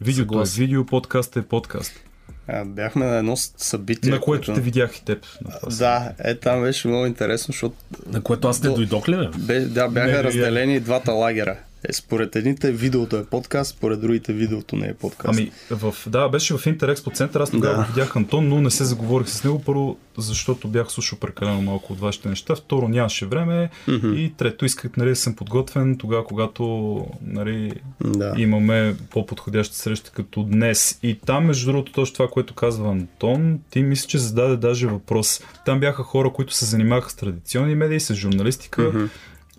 [0.00, 0.62] Видеото Съгласен.
[0.62, 2.04] е видео, подкаст е подкаст.
[2.48, 4.10] А, бяхме на едно събитие.
[4.10, 5.26] на което което- те видях и теб.
[5.70, 7.76] Да, е, там беше много интересно, защото
[8.06, 9.28] На което аз не До- дойдох ли, бе?
[9.38, 11.56] бе, да, бяха Не, разделени двата лагера.
[11.88, 15.38] Е, според едните видеото е подкаст, според другите видеото не е подкаст.
[15.38, 17.82] Ами, в, да, беше в Интерекспо център, аз тогава Да.
[17.82, 19.62] видях Антон, но не се заговорих с него.
[19.66, 22.56] Първо, защото бях слушал прекалено малко от вашите неща.
[22.56, 23.70] Второ, нямаше време.
[23.88, 24.12] Мгм.
[24.14, 28.34] И трето, исках нали, да съм подготвен тогава, когато нали, да.
[28.36, 30.98] имаме по-подходяща среща като днес.
[31.02, 35.40] И там, между другото, точно това, което казва Антон, ти мисля, че зададе даже въпрос.
[35.66, 39.04] Там бяха хора, които се занимаваха с традиционни медии, с журналистика Мгм.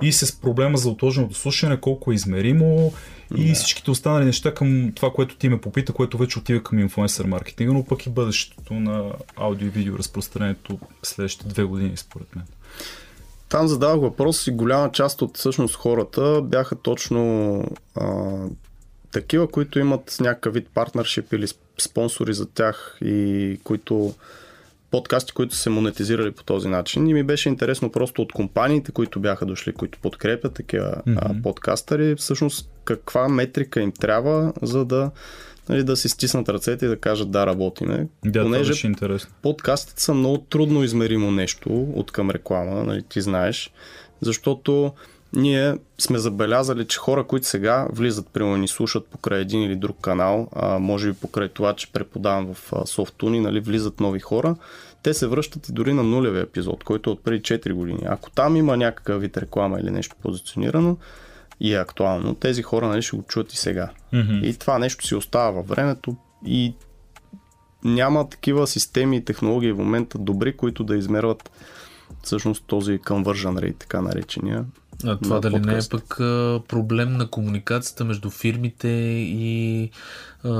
[0.02, 2.94] И с проблема за отложеното слушане, колко е измеримо
[3.38, 3.54] и Да.
[3.54, 7.74] всичките останали неща към това, което ти ме попита, което вече отива към инфлуенсър маркетинга,
[7.74, 12.46] но пък и бъдещето на аудио и видео разпространението следващите две години, според мен.
[13.50, 17.64] Там задавах въпрос и голяма част от всъщност хората бяха точно
[17.96, 18.34] а,
[19.12, 24.14] такива, които имат някакъв вид партнершип или сп- спонсори за тях и които
[24.94, 27.08] подкасти, които се монетизирали по този начин.
[27.08, 31.42] И ми беше интересно просто от компаниите, които бяха дошли, които подкрепят такива а, Мгм.
[31.42, 35.12] подкастъри, всъщност каква метрика им трябва, за да,
[35.70, 38.08] нали, да си стиснат ръцете и да кажат да, работиме.
[38.26, 39.32] Да, това Понеже беше интересно.
[39.42, 43.72] подкастите са много трудно измеримо нещо от към реклама, нали, ти знаеш,
[44.22, 44.94] защото
[45.36, 49.98] ние сме забелязали, че хора, които сега влизат, примерно ни слушат покрай един или друг
[50.02, 54.56] канал, а, може би покрай това, че преподавам в Софтуни, нали, влизат нови хора,
[55.04, 58.00] те се връщат и дори на нулевия епизод, който е от преди 4 години.
[58.06, 60.98] Ако там има някакъв вид реклама или нещо позиционирано
[61.60, 63.90] и е актуално, тези хора нали, ще го чуят и сега.
[64.14, 64.40] Мгм.
[64.44, 66.16] И това нещо си остава във времето
[66.46, 66.74] и
[67.84, 71.52] няма такива системи и технологии в момента добри, които да измерват
[72.24, 74.66] всъщност този conversion rate, така наречения.
[75.06, 75.92] А това дали не е подкаст.
[75.92, 76.18] пък
[76.68, 79.90] проблем на комуникацията между фирмите и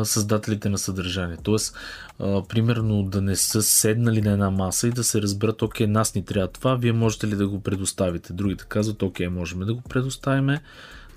[0.04, 1.38] създателите на съдържание?
[1.44, 1.76] Тоест,
[2.20, 6.26] примерно да не са седнали на една маса и да се разберат, окей, нас ни
[6.26, 8.34] трябва това, вие можете ли да го предоставите?
[8.34, 10.62] Другите казват, окей, можем да го предоставиме,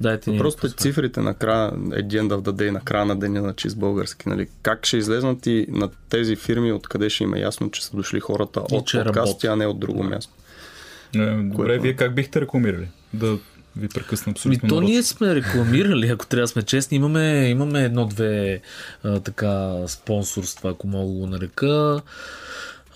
[0.01, 3.55] дайте ни Просто е цифрите на края, един да даде на края на деня на
[3.55, 4.29] чист български.
[4.29, 4.49] Нали?
[4.63, 8.21] Как ще излезнат и на тези фирми, откъде ще им е ясно, че са дошли
[8.21, 9.47] хората И от работи.
[9.47, 10.33] а не от друго място.
[11.23, 12.89] Е, Добре, Което- вие как бихте рекламирали?
[13.15, 13.39] Да
[13.77, 14.69] ви прекъсна Ми, абсолютно.
[14.69, 14.91] то народ.
[14.91, 16.97] ние сме рекламирали, ако трябва да сме честни.
[16.97, 18.61] Имаме, имаме едно-две
[19.25, 22.01] така спонсорства, ако мога да го нарека.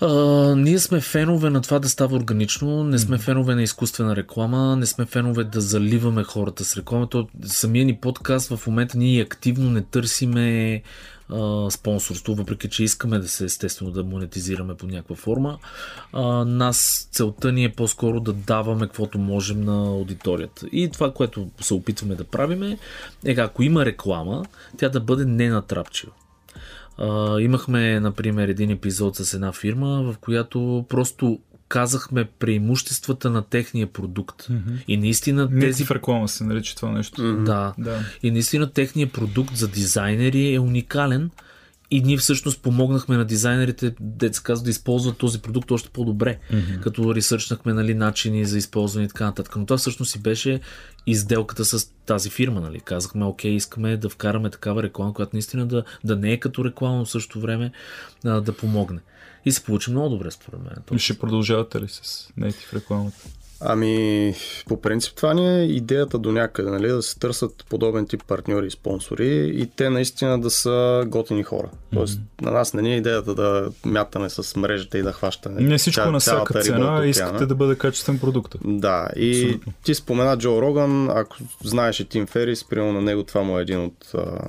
[0.01, 0.09] А,
[0.55, 4.85] ние сме фенове на това да става органично, не сме фенове на изкуствена реклама, не
[4.85, 7.09] сме фенове да заливаме хората с реклама.
[7.09, 10.81] То, самия ни подкаст в момента ние активно не търсиме
[11.31, 15.57] а, спонсорство, въпреки че искаме да се естествено да монетизираме по някаква форма.
[16.13, 20.67] А, нас целта ни е по-скоро да даваме каквото можем на аудиторията.
[20.71, 22.77] И това, което се опитваме да правиме,
[23.25, 24.45] е ако има реклама,
[24.77, 26.11] тя да бъде ненатрапчива.
[26.99, 31.39] Uh, имахме, например, един епизод с една фирма, в която просто
[31.71, 34.49] казахме преимуществата на техния продукт.
[34.49, 34.75] Мгм.
[34.87, 35.85] И наистина Тези тези...
[35.85, 37.21] в реклама се нарича това нещо.
[37.23, 37.43] Мгм.
[37.43, 37.73] Да.
[37.77, 37.99] Да.
[38.23, 41.31] И наистина техният продукт за дизайнери е уникален.
[41.91, 46.39] И ние всъщност помогнахме на дизайнерите, деца казва, да използват този продукт още по-добре.
[46.53, 46.81] Мгм.
[46.81, 49.55] Като ресърчнахме нали, начини за използване и така нататък.
[49.55, 50.59] Но това всъщност си беше
[51.07, 52.61] изделката с тази фирма.
[52.61, 52.79] Нали.
[52.79, 56.97] Казахме, окей, искаме да вкараме такава реклама, която наистина да, да не е като реклама,
[56.97, 57.71] но в същото време
[58.25, 58.99] а, да помогне.
[59.45, 60.73] И се получи много добре, според мен.
[60.93, 63.17] И Ще продължавате ли с native рекламата?
[63.63, 64.33] Ами,
[64.67, 68.67] по принцип това ни е идеята до някъде, нали, да се търсят подобен тип партньори
[68.67, 71.69] и спонсори и те наистина да са готини хора.
[71.93, 75.61] Тоест, на нас не ни е идеята да мятаме с мрежата и да хващаме.
[75.61, 78.55] Не всичко ця- на всяка цена, искате да бъде качествен продукт.
[78.65, 79.73] Да, и Абсолютно.
[79.83, 83.61] ти спомена Джо Роган, ако знаеш и Тим Ферис, примерно на него това му е
[83.61, 84.47] един от а,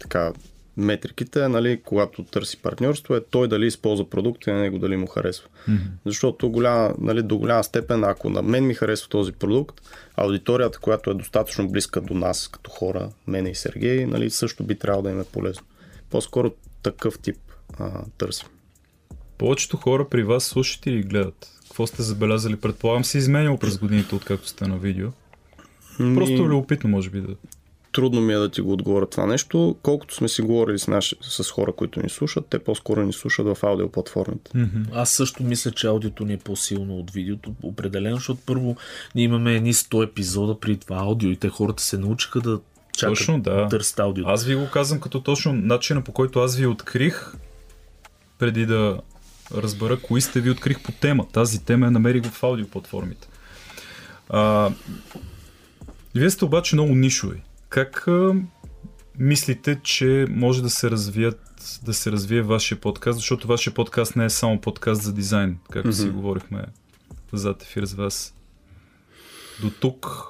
[0.00, 0.32] така,
[0.76, 5.06] метриките, нали, когато търси партньорство, е той дали използва продукта и на него дали му
[5.06, 5.48] харесва.
[5.68, 5.82] Мгм.
[6.06, 9.80] Защото голяма, нали, до голяма степен, ако на мен ми харесва този продукт,
[10.16, 14.74] аудиторията, която е достатъчно близка до нас като хора, мене и Сергей, нали, също би
[14.74, 15.66] трябвало да им е полезно.
[16.10, 17.36] По-скоро такъв тип
[17.78, 18.48] а, търсим.
[19.38, 21.48] Повечето хора при вас слушат или гледат?
[21.62, 22.56] Какво сте забелязали?
[22.56, 25.08] Предполагам се изменяло през годините, откакто сте на видео.
[25.96, 27.34] Просто любопитно, може би да.
[27.92, 29.76] Трудно ми е да ти го отговоря това нещо.
[29.82, 33.46] Колкото сме си говорили с, наши, с хора, които ни слушат, те по-скоро ни слушат
[33.46, 34.50] в аудиоплатформите.
[34.54, 34.82] Мгм.
[34.92, 38.76] Аз също мисля, че аудиото ни е по-силно от видеото, определено, защото първо
[39.14, 42.60] ние имаме едни 100 епизода при това аудио и те хората се научиха да
[42.92, 43.68] чакат, Точно, да.
[43.68, 44.30] търсят аудиото.
[44.30, 47.32] Аз ви го казвам като точно начина по който аз ви открих,
[48.38, 49.00] преди да
[49.54, 51.26] разбера кои сте ви открих по тема.
[51.32, 53.28] Тази тема я намерих в аудиоплатформите.
[54.28, 54.70] А,
[56.14, 57.42] вие сте обаче много нишови.
[57.72, 58.34] Как а,
[59.18, 61.40] мислите, че може да се развият
[61.82, 65.92] да се развие вашия подкаст, защото вашия подкаст не е само подкаст за дизайн, както
[65.92, 66.16] си Мгм.
[66.16, 66.64] говорихме
[67.32, 68.34] зад ефир с вас.
[69.60, 70.26] До тук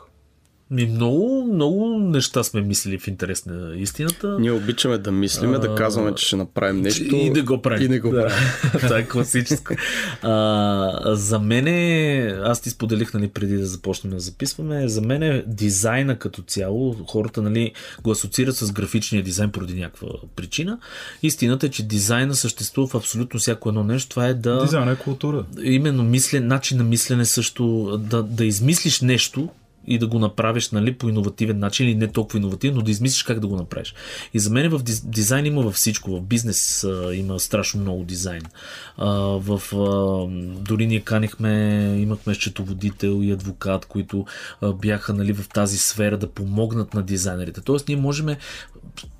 [0.72, 4.36] Ми много, много неща сме мислили в интерес на истината.
[4.40, 7.16] Ние обичаме да мислиме, да А, казваме, че ще направим нещо.
[7.16, 7.84] И да го правим.
[7.84, 8.22] И да го да.
[8.22, 8.38] правим.
[8.80, 9.74] Това е класическо.
[10.22, 15.22] А, за мен е, аз ти споделих нали, преди да започнем да записваме, за мен
[15.22, 20.78] е дизайна като цяло, хората нали, го асоциират с графичния дизайн поради някаква причина.
[21.22, 24.08] Истината е, че дизайна съществува в абсолютно всяко едно нещо.
[24.08, 24.62] Това е да...
[24.62, 25.44] дизайн е култура.
[25.62, 29.48] именно мисля, начин на мислене също, да, да измислиш нещо
[29.86, 33.22] и да го направиш нали, по иновативен начин или не толкова иновативен, но да измислиш
[33.22, 33.94] как да го направиш.
[34.34, 36.10] И за мен в диз- дизайн има във всичко.
[36.10, 38.42] В бизнес а, има страшно много дизайн.
[38.96, 40.26] А, в, а,
[40.60, 44.26] дори ние канихме, имахме счетоводител и адвокат, които
[44.60, 47.60] а, бяха нали, в тази сфера да помогнат на дизайнерите.
[47.60, 48.36] Тоест ние можем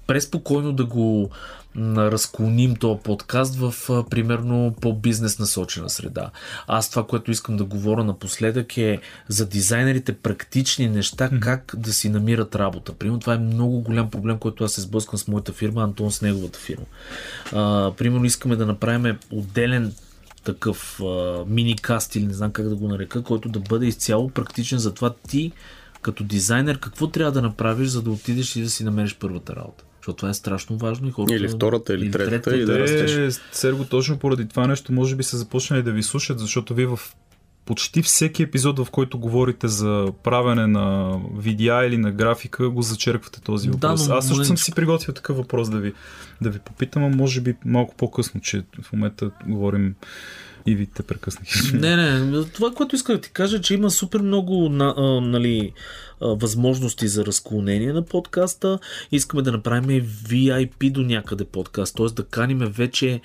[0.07, 1.31] преспокойно да го
[1.79, 3.75] разклоним този подкаст в
[4.11, 6.31] примерно по-бизнес насочена среда.
[6.67, 12.09] Аз това, което искам да говоря напоследък е за дизайнерите практични неща, как да си
[12.09, 12.93] намират работа.
[12.93, 16.23] Примерно това е много голям проблем, който аз се сблъскам с моята фирма, Антон с
[16.23, 16.87] неговата фирма.
[17.53, 19.93] А, примерно искаме да направим отделен
[20.45, 24.79] такъв а, мини-каст или не знам как да го нарека, който да бъде изцяло практичен
[24.79, 25.53] за това ти
[26.03, 29.85] като дизайнер какво трябва да направиш, за да отидеш и да си намериш първата работа.
[30.03, 31.35] Защото това е страшно важно и хората...
[31.35, 33.41] Или втората, или третата, и да Те, растеш.
[33.53, 36.99] Серго, точно поради това нещо, може би са започнали да ви слушат, защото вие в
[37.65, 43.41] почти всеки епизод, в който говорите за правене на видеа или на графика, го зачерквате
[43.41, 44.09] този Да, въпрос.
[44.09, 45.93] но Аз също съм си приготвил такъв въпрос да ви,
[46.41, 49.95] да ви попитам, а може би малко по-късно, че в момента говорим
[50.67, 51.73] и ви те прекъснах.
[51.73, 55.21] Не, не, това, което исках да ти кажа, е, че има супер много на, а,
[55.21, 55.73] нали,
[56.23, 58.79] възможности за разклонение на подкаста.
[59.13, 62.07] Искаме да направим VIP до някъде подкаст, т.е.
[62.07, 63.21] да каним вече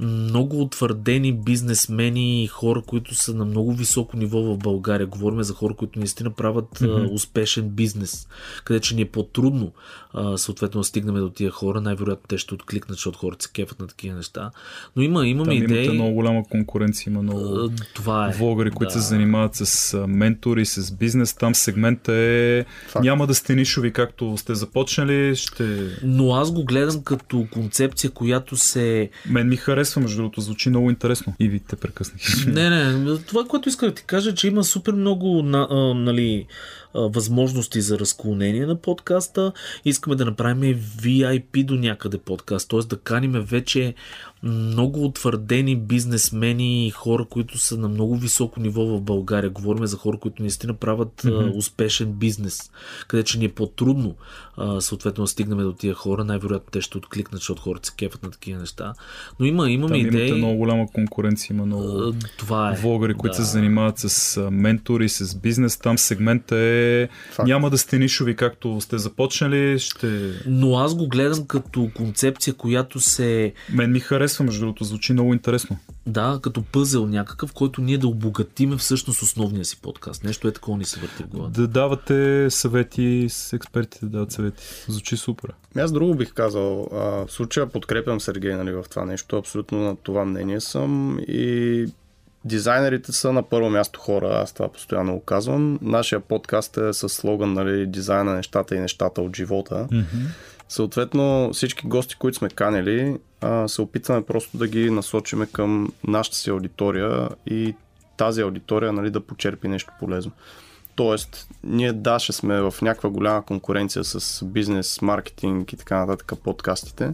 [0.00, 5.06] много утвърдени бизнесмени и хора, които са на много високо ниво в България.
[5.06, 7.12] Говорим за хора, които наистина правят mm-hmm.
[7.12, 8.28] успешен бизнес,
[8.64, 9.72] къде че ни е по-трудно
[10.36, 11.80] съответно да стигнем до тия хора.
[11.80, 14.50] Най-вероятно те ще откликнат, защото хората се кефат на такива неща.
[14.96, 15.84] Но има, имаме Там идеи.
[15.84, 18.32] имате много голяма конкуренция, има много Това е.
[18.32, 19.00] влогъри, които Да.
[19.00, 21.34] се занимават с ментори, с бизнес.
[21.34, 22.41] Там сегмента е...
[22.88, 23.04] Факт.
[23.04, 25.36] Няма да сте нишови, както сте започнали.
[25.36, 25.76] Ще...
[26.02, 29.10] Но аз го гледам като концепция, която се...
[29.26, 31.34] Мен ми харесва, между другото, звучи много интересно.
[31.40, 32.46] И ви те прекъснах.
[32.46, 35.94] Не, не, това, което исках да ти кажа, е, че има супер много на, а,
[35.94, 36.46] нали,
[36.94, 39.52] възможности за разклонение на подкаста.
[39.84, 42.80] Искаме да направим VIP до някъде подкаст, т.е.
[42.80, 43.94] да каниме вече
[44.42, 49.50] много утвърдени бизнесмени и хора, които са на много високо ниво в България.
[49.50, 51.56] Говорим за хора, които наистина правят mm-hmm.
[51.56, 52.70] успешен бизнес,
[53.08, 54.14] къде че ни е по-трудно
[54.80, 56.24] съответно да стигнем до тия хора.
[56.24, 58.94] Най-вероятно те ще откликнат, защото хората се кефат на такива неща.
[59.40, 60.28] Но има, имаме Там идеи.
[60.28, 62.76] Имате много голяма конкуренция, има много това е.
[62.76, 63.44] влогъри, които да.
[63.44, 65.78] се занимават с ментори, с бизнес.
[65.78, 66.81] Там сегмента е
[67.30, 67.46] Факт.
[67.46, 69.78] няма да сте нишови, както сте започнали.
[69.78, 70.30] Ще...
[70.46, 73.52] Но аз го гледам като концепция, която се...
[73.72, 75.76] Мен ми харесва, между другото, звучи много интересно.
[76.06, 80.24] Да, като пъзел някакъв, който ние да обогатиме всъщност основния си подкаст.
[80.24, 81.60] Нещо е такова ни се върти в главата.
[81.60, 84.64] Да давате съвети с експертите, да дават съвети.
[84.88, 85.52] Звучи супер.
[85.74, 86.88] Ами аз друго бих казал.
[86.92, 89.36] А, в случая подкрепям Сергей нали, в това нещо.
[89.36, 91.18] Абсолютно на това мнение съм.
[91.28, 91.86] И
[92.44, 94.40] дизайнерите са на първо място хора.
[94.42, 95.78] Аз това постоянно го казвам.
[95.82, 99.88] Нашия подкаст е с слоган нали, дизайна на нещата и нещата от живота.
[99.90, 100.26] Mm-hmm.
[100.68, 103.16] Съответно, всички гости, които сме канели,
[103.66, 107.74] се опитваме просто да ги насочиме към нашата си аудитория и
[108.16, 110.32] тази аудитория нали, да почерпи нещо полезно.
[110.94, 116.32] Тоест, ние да, ще сме в някаква голяма конкуренция с бизнес, маркетинг и така нататък
[116.44, 117.12] подкастите,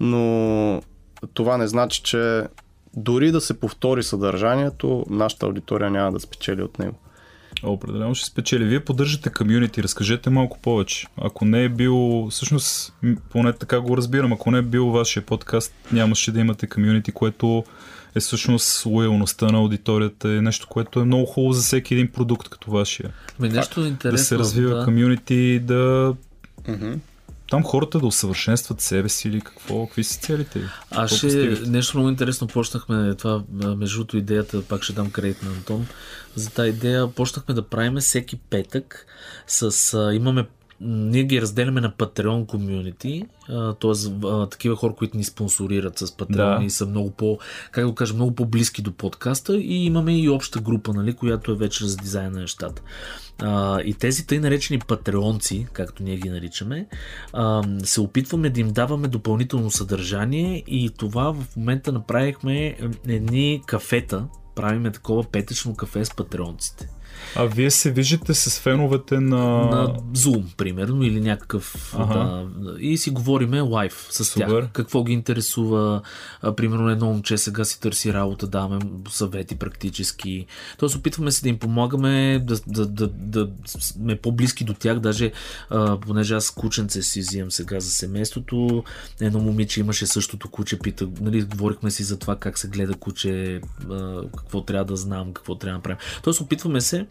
[0.00, 0.82] но
[1.34, 2.42] това не значи, че
[2.96, 6.98] дори да се повтори съдържанието, нашата аудитория няма да спечели от него.
[7.62, 8.64] Определено ще спечели.
[8.64, 11.06] Вие поддържате комюнити, разкажете малко повече.
[11.16, 12.94] Ако не е бил, всъщност,
[13.30, 17.64] поне така го разбирам, ако не е бил вашия подкаст, нямаше да имате комюнити, което
[18.14, 22.48] е всъщност лоялността на аудиторията е нещо, което е много хубаво за всеки един продукт
[22.48, 23.10] като вашия.
[23.40, 24.16] Ами нещо интересно.
[24.16, 26.14] Да се развива комюнити, да, да
[26.62, 26.98] mm-hmm
[27.50, 29.86] там хората да усъвършенстват себе си или какво?
[29.86, 30.60] Какви са целите?
[30.90, 31.26] Аз ще
[31.66, 35.86] нещо много интересно почнахме това, между другото идеята, пак ще дам кредит на Антон,
[36.34, 39.06] за тази идея почнахме да правиме всеки петък
[39.46, 40.46] с, а, имаме
[40.80, 43.24] ние ги разделяме на Patreon комюнити,
[43.80, 44.48] т.е.
[44.50, 46.64] такива хора, които ни спонсорират с Patreon да.
[46.64, 47.38] и са много по,
[47.70, 51.56] как да кажа, много по-близки до подкаста и имаме и обща група, нали, която е
[51.56, 52.82] вече за дизайна на нещата.
[53.42, 56.86] А, и тези тъй наречени патреонци, както ние ги наричаме,
[57.32, 62.76] а, се опитваме да им даваме допълнително съдържание и това в момента направихме
[63.08, 66.88] едни кафета, правиме такова петъчно кафе с патреонците.
[67.36, 69.46] А вие се виждате с феновете на...
[69.46, 71.94] На Zoom, примерно, или някакъв...
[71.98, 72.48] Ага.
[72.56, 74.60] Да, и си говориме лайв с Супер.
[74.60, 74.70] тях.
[74.72, 76.02] Какво ги интересува.
[76.42, 80.46] А, примерно едно момче сега си търси работа, даваме съвети практически.
[80.78, 84.98] Тоест опитваме се да им помагаме да, да, да, да сме по-близки до тях.
[84.98, 85.32] Даже,
[85.70, 88.84] а, понеже аз кученце си взимам сега за семейството,
[89.20, 93.60] едно момиче имаше същото куче, пита, нали, говорихме си за това как се гледа куче,
[93.90, 95.98] а, какво трябва да знам, какво трябва да направим.
[96.22, 97.03] Тоест опитваме се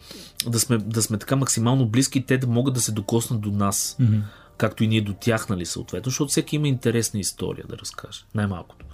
[0.46, 3.50] да сме, да сме така максимално близки и те да могат да се докоснат до
[3.50, 3.96] нас.
[4.00, 4.20] Mm-hmm.
[4.56, 8.24] Както и ние до тях, нали, съответно, защото всеки има интересна история да разкаже.
[8.34, 8.86] Най-малкото.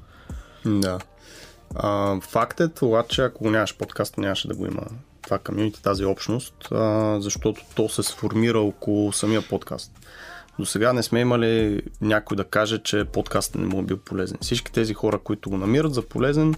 [0.64, 0.98] Да.
[1.74, 4.82] А, факт е това, че ако нямаш подкаст, нямаше да го има
[5.22, 9.92] това комьюнити, тази общност, а, защото то се сформира около самия подкаст.
[10.58, 14.38] До сега не сме имали някой да каже, че подкастът не му е бил полезен.
[14.40, 16.54] Всички тези хора, които го намират за полезен,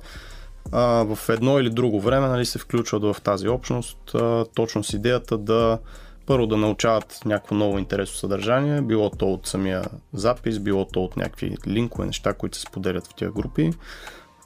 [0.73, 4.93] а, в едно или друго време нали, се включват в тази общност, а, точно с
[4.93, 5.79] идеята да
[6.27, 11.17] първо да научават някакво ново интересно съдържание, било то от самия запис, било то от
[11.17, 13.71] някакви линкове, неща, които се споделят в тези групи.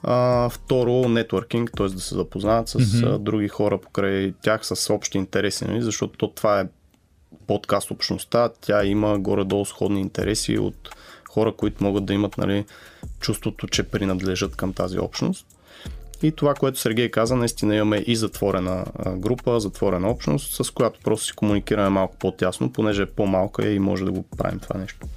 [0.03, 1.87] А, второ, нетворкинг, т.е.
[1.87, 3.17] да се запознават с mm-hmm.
[3.17, 5.81] други хора покрай тях с общи интереси, нали?
[5.81, 6.67] защото то, това е
[7.47, 10.89] подкаст общността, тя има горе-долу сходни интереси от
[11.29, 12.65] хора, които могат да имат нали,
[13.19, 15.47] чувството, че принадлежат към тази общност.
[16.23, 21.25] И това, което Сергей каза, наистина имаме и затворена група, затворена общност, с която просто
[21.25, 25.07] си комуникираме малко по-тясно, понеже е по-малка и може да го правим това нещо.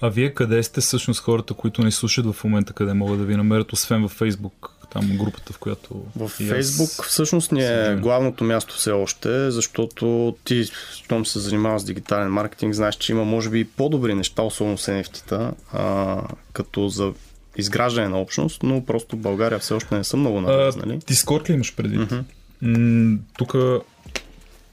[0.00, 3.36] А вие къде сте всъщност хората, които ни слушат в момента, къде могат да ви
[3.36, 4.70] намерят, освен във Фейсбук?
[4.92, 6.02] Там групата, в която.
[6.16, 11.84] В Фейсбук всъщност ни е главното място все още, защото ти, щом се занимава с
[11.84, 16.88] дигитален маркетинг, знаеш, че има може би и по-добри неща, особено с NFT-та, а, като
[16.88, 17.12] за
[17.56, 21.00] изграждане на общност, но просто в България все още не са много навлезнали.
[21.06, 21.98] Дискорд ли имаш преди?
[21.98, 23.18] Mm-hmm.
[23.38, 23.54] Тук,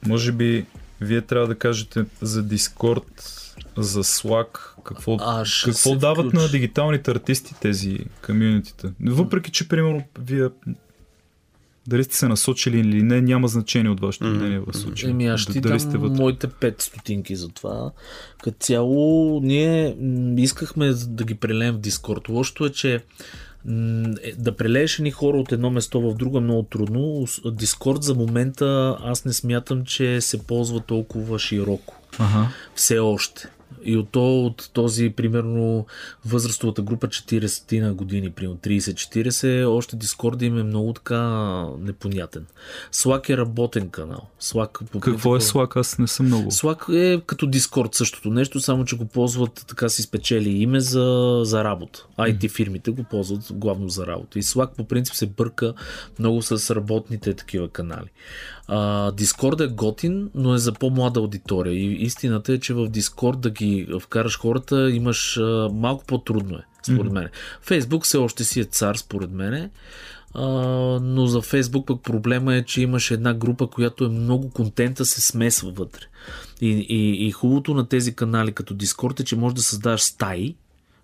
[0.06, 0.66] може би,
[1.00, 3.34] вие трябва да кажете за Дискорд,
[3.76, 6.42] за Slack, какво, а, какво дават включ.
[6.42, 8.88] на дигиталните артисти тези комьюнитите.
[9.00, 10.48] Въпреки, че, примерно, вие
[11.88, 15.10] дали сте се насочили или не, няма значение от вашето мнение в случая.
[15.10, 16.22] Еми, аз ще дам сте вътре.
[16.22, 17.90] моите 5 стотинки за това.
[18.42, 19.96] Като цяло, ние
[20.36, 22.28] искахме да ги прелеем в Дискорд.
[22.28, 23.00] Лошото е, че е,
[24.38, 27.26] да прелееш ни хора от едно место в друго е много трудно.
[27.44, 31.94] Дискорд за момента аз не смятам, че се ползва толкова широко.
[32.18, 32.48] Ага.
[32.74, 33.48] Все още.
[33.84, 35.86] И от, то, от този, примерно,
[36.26, 41.20] възрастовата група 40 на години, примерно 30-40, още Дискорда им е много така
[41.78, 42.46] непонятен.
[42.92, 44.28] Slack е работен канал.
[44.42, 45.80] Slack, по Какво е принцип, Slack?
[45.80, 46.50] Аз не съм много.
[46.50, 51.40] Slack е като Discord същото нещо, само че го ползват така си спечели име за,
[51.44, 52.06] за работа.
[52.18, 54.38] IT фирмите го ползват главно за работа.
[54.38, 55.74] И Slack по принцип се бърка
[56.18, 58.08] много с работните такива канали.
[58.68, 61.74] Discord е готин, но е за по-млада аудитория.
[61.74, 66.62] И истината е, че в Discord да ги вкараш хората имаш а, малко по-трудно е,
[66.82, 67.28] според мен.
[67.66, 69.70] Facebook все още си е цар, според мен.
[70.34, 70.48] А,
[71.02, 75.20] но за Фейсбук пък проблема е, че имаш една група, която е много контента се
[75.20, 76.02] смесва вътре.
[76.60, 80.54] И, и, и хубавото на тези канали като Discord е, че можеш да създаваш стаи,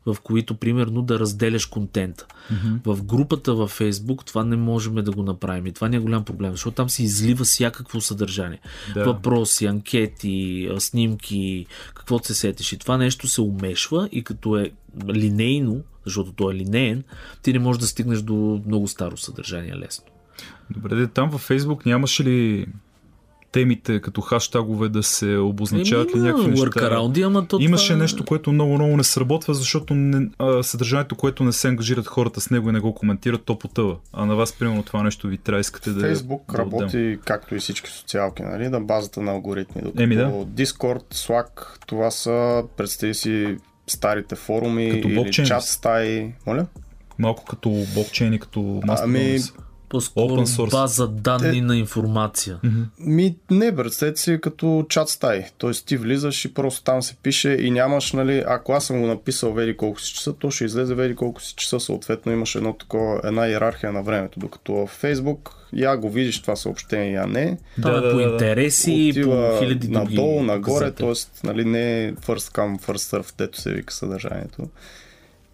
[0.06, 2.26] в които примерно да разделяш контента.
[2.52, 2.94] Mm-hmm.
[2.94, 5.66] В групата във Facebook това не можем да го направим.
[5.66, 8.60] И това не е голям проблем, защото там се излива всякакво съдържание.
[8.94, 9.04] Да.
[9.04, 12.72] Въпроси, анкети, снимки, каквото се сетиш.
[12.72, 14.70] И това нещо се умешва и като е
[15.08, 17.04] линейно, защото то е линеен,
[17.42, 20.04] ти не можеш да стигнеш до много старо съдържание лесно.
[20.70, 22.66] Добре, де, там във Фейсбук нямаше ли
[23.54, 27.26] темите като хаштагове да се обозначават ли Еми, някакви има неща?
[27.26, 28.02] ама то Имаше това...
[28.02, 32.40] нещо, което много много не сработва, защото не, а, съдържанието, което не се ангажират хората
[32.40, 33.96] с него и не го коментират, то потъва.
[34.12, 37.18] А на вас, примерно, това нещо ви трябва искате да Фейсбук да работи отдем.
[37.24, 39.82] както и всички социалки, нали, на базата на алгоритми.
[39.82, 40.30] Докато Еми да.
[40.30, 46.32] Discord, Slack, това са, представи си, старите форуми Като или ли чат стаи.
[46.46, 46.66] Моля?
[47.18, 49.04] Малко като блокчейн и като Mastodon.
[49.04, 49.38] Ами.
[49.88, 50.70] По-скоро Open source.
[50.70, 52.58] база данни Те- на информация.
[52.98, 55.44] Ми, не, представете си като чат стаи.
[55.58, 59.06] Тоест ти влизаш и просто там се пише и нямаш, нали, ако аз съм го
[59.06, 62.72] написал веди колко си часа, то ще излезе веди колко си часа, съответно имаш едно
[62.72, 64.40] такова, една иерархия на времето.
[64.40, 67.58] Докато в Facebook я го видиш това съобщение, я не.
[67.78, 68.22] Да, е да, по да, да.
[68.22, 71.12] интереси и по Отива хиляди други надолу, нагоре, т.е.
[71.46, 74.62] Нали, не е first come, first serve, дето се вика съдържанието.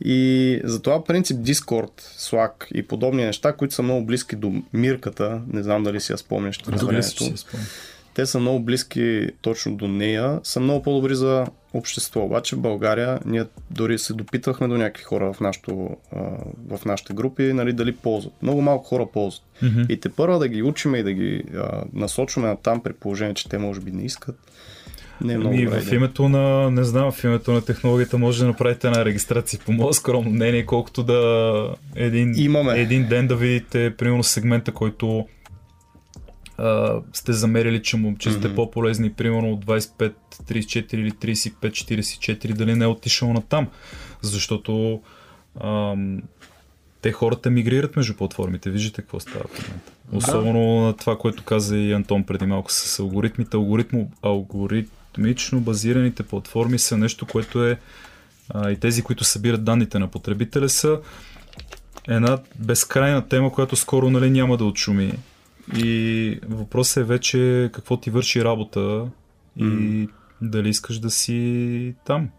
[0.04, 5.62] И затова принцип Discord, Slack и подобни неща, които са много близки до мирката, не
[5.62, 7.46] знам дали си я спомняш времето, си
[8.14, 12.24] те са много близки точно до нея, са много по-добри за общество.
[12.24, 15.96] Обаче в България ние дори се допитвахме до някакви хора в, нашото,
[16.68, 18.42] в нашите групи, нали, дали ползват.
[18.42, 19.44] Много малко хора ползват.
[19.62, 19.82] Мгм.
[19.88, 23.34] И те първа да ги учиме и да ги а, насочваме на там при положение,
[23.34, 24.36] че те може би не искат.
[25.20, 25.96] Не е много Ами, добра в идея.
[25.96, 29.92] името на, не знам, в името на технологията може да направите една регистрация по мое
[29.92, 32.80] скромно мнение, колкото да един, Имаме.
[32.80, 35.26] един ден да видите, примерно, сегмента, който
[36.58, 38.54] а, сте замерили, че, му, че сте Мгм.
[38.56, 40.12] по-полезни, примерно от 25,
[40.42, 43.68] 34 или 35, 44, дали не е отишъл на там.
[44.22, 45.00] Защото
[45.60, 46.22] ам,
[47.02, 48.70] те хората мигрират между платформите.
[48.70, 49.92] Виждате какво става в момента.
[50.12, 53.56] Особено на това, което каза и Антон преди малко с алгоритмите.
[53.56, 54.10] Алгоритмо,
[55.18, 57.78] алгоритмично базираните платформи са нещо, което е
[58.48, 61.00] а, и тези, които събират данните на потребителя са
[62.08, 65.12] една безкрайна тема, която скоро нали, няма да отшуми.
[65.76, 69.06] И въпросът е вече какво ти върши работа
[69.56, 70.06] и М.
[70.42, 72.30] дали искаш да си там.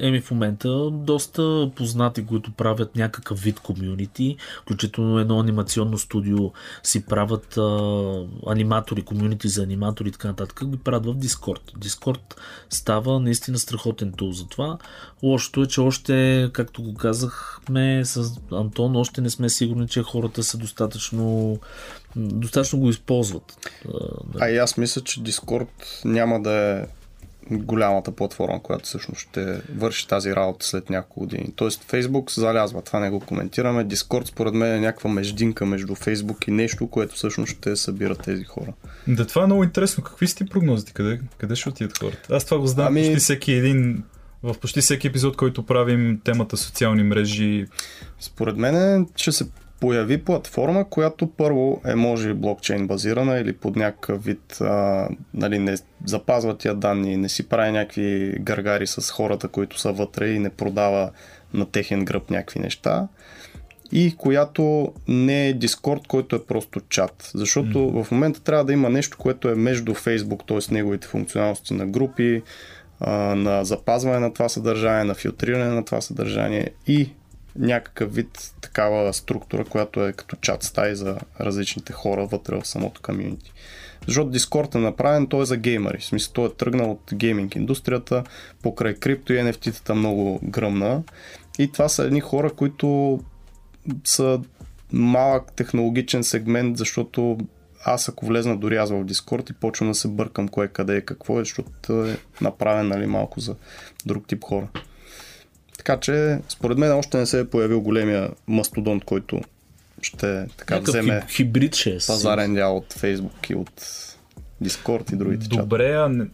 [0.00, 7.06] Еми в момента доста познати, които правят някакъв вид комюнити, включително едно анимационно студио си
[7.06, 11.78] правят а, аниматори, комюнити за аниматори и така нататък, ги правят в Discord.
[11.78, 12.34] Discord
[12.70, 14.78] става наистина страхотен тул за това.
[15.22, 20.42] Лошото е, че още, както го казахме с Антон, още не сме сигурни, че хората
[20.42, 21.58] са достатъчно
[22.16, 23.70] достатъчно го използват.
[23.88, 23.98] А.
[24.40, 25.68] А и аз мисля, че Discord
[26.04, 26.86] няма да е
[27.50, 31.52] голямата платформа, която всъщност ще върши тази работа след няколко години.
[31.56, 33.86] Тоест Facebook се залязва, това не го коментираме.
[33.86, 38.44] Discord според мен е някаква междинка между Facebook и нещо, което всъщност ще събира тези
[38.44, 38.72] хора.
[39.08, 40.04] Да, това е много интересно.
[40.04, 40.92] Какви са ти прогнозите?
[40.92, 42.36] Къде, къде ще отидат хората?
[42.36, 44.02] Аз това го знам Ами- почти всеки един
[44.42, 47.66] в почти всеки епизод, който правим темата социални мрежи.
[48.20, 49.46] Според мен ще се
[49.80, 55.76] появи платформа, която първо е може блокчейн базирана или под някакъв вид а, нали, не
[56.04, 60.50] запазва тия данни, не си прави някакви гаргари с хората, които са вътре и не
[60.50, 61.10] продава
[61.54, 63.08] на техен гръб някакви неща
[63.92, 67.30] и която не е Discord, който е просто чат.
[67.34, 68.02] Защото mm.
[68.02, 70.74] в момента трябва да има нещо, което е между Facebook, т.е.
[70.74, 72.42] неговите функционалности на групи,
[73.00, 77.10] а, на запазване на това съдържание, на филтриране на това съдържание и
[77.58, 83.02] някакъв вид такава структура, която е като чат стаи за различните хора вътре в самото
[83.02, 83.52] комьюнити.
[84.06, 85.98] Защото Discord е направен, той е за геймери.
[85.98, 88.24] В смисъл, той е тръгнал от гейминг индустрията,
[88.62, 91.02] покрай крипто и NFT-тата много гръмна.
[91.58, 93.20] И това са едни хора, които
[94.04, 94.40] са
[94.92, 97.38] малък технологичен сегмент, защото
[97.84, 101.00] аз ако влезна дори аз в Дискорд и почвам да се бъркам кое къде е
[101.00, 103.54] какво е, защото е направен нали, малко за
[104.06, 104.68] друг тип хора.
[105.86, 109.40] Така че, според мен още не се е появил големия мастодонт, който
[110.02, 111.98] ще така Някакъв вземе хиб- хибрид ще е.
[112.06, 113.86] пазарен дял от Фейсбук и от
[114.60, 115.62] Дискорд и другите чата.
[115.62, 116.26] Добре, а не...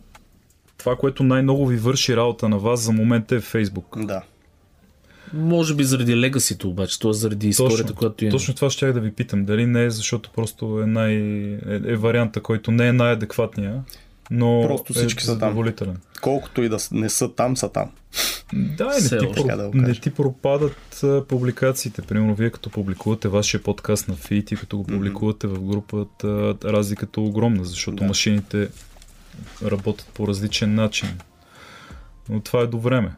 [0.79, 3.97] това, което най-много ви върши работа на вас за момента е Фейсбук.
[4.07, 4.23] Да.
[5.33, 7.13] Може би заради легасито обаче, т.е.
[7.13, 8.29] заради историята, която е.
[8.29, 9.45] Точно това ще да ви питам.
[9.45, 11.15] Дали не е, защото просто е, най...
[11.15, 13.83] е, е варианта, който не е най-адекватния,
[14.33, 15.66] но Просто всички е са там.
[16.22, 17.91] Колкото и да не са там, са там.
[18.55, 19.57] Да, Все не ти, про...
[19.57, 22.03] да не ти пропадат публикациите.
[22.03, 27.20] Примерно, вие като публикувате вашия подкаст на фит и като го публикувате в групата, разликата
[27.20, 28.05] е огромна, защото Да.
[28.05, 28.68] машините
[29.64, 31.09] работят по различен начин.
[32.28, 33.12] Но това е до време.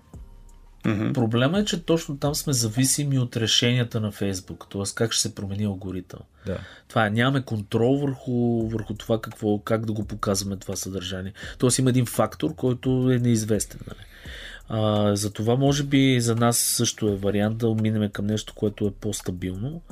[0.85, 1.12] Мгм.
[1.12, 4.82] Проблема е, че точно там сме зависими от решенията на Фейсбук, т.е.
[4.95, 6.20] как ще се промени алгоритъм.
[6.47, 6.59] Да.
[6.89, 11.32] Това е, нямаме контрол върху, върху това какво, как да го показваме това съдържание.
[11.59, 13.80] Тоест има един фактор, който е неизвестен.
[13.87, 14.07] Нали?
[14.68, 18.87] А, за това може би за нас също е вариант да минем към нещо, което
[18.87, 19.82] е по-стабилно,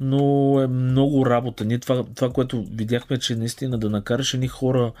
[0.00, 1.64] но е много работа.
[1.64, 4.92] Ние това, това което видяхме, че наистина да накараш едни хора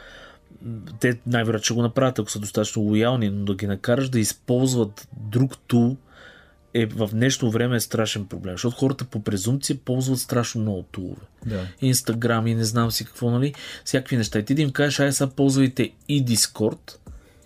[1.00, 5.08] те най-вероятно ще го направят, ако са достатъчно лоялни, но да ги накараш да използват
[5.16, 5.96] друг тул
[6.74, 11.22] е в днешно време е страшен проблем, защото хората по презумпция ползват страшно много тулове.
[11.46, 11.66] Да.
[11.82, 13.54] Инстаграм и не знам си какво, нали?
[13.84, 14.38] Всякакви неща.
[14.38, 16.96] И ти да им кажеш, ай сега ползвайте и Discord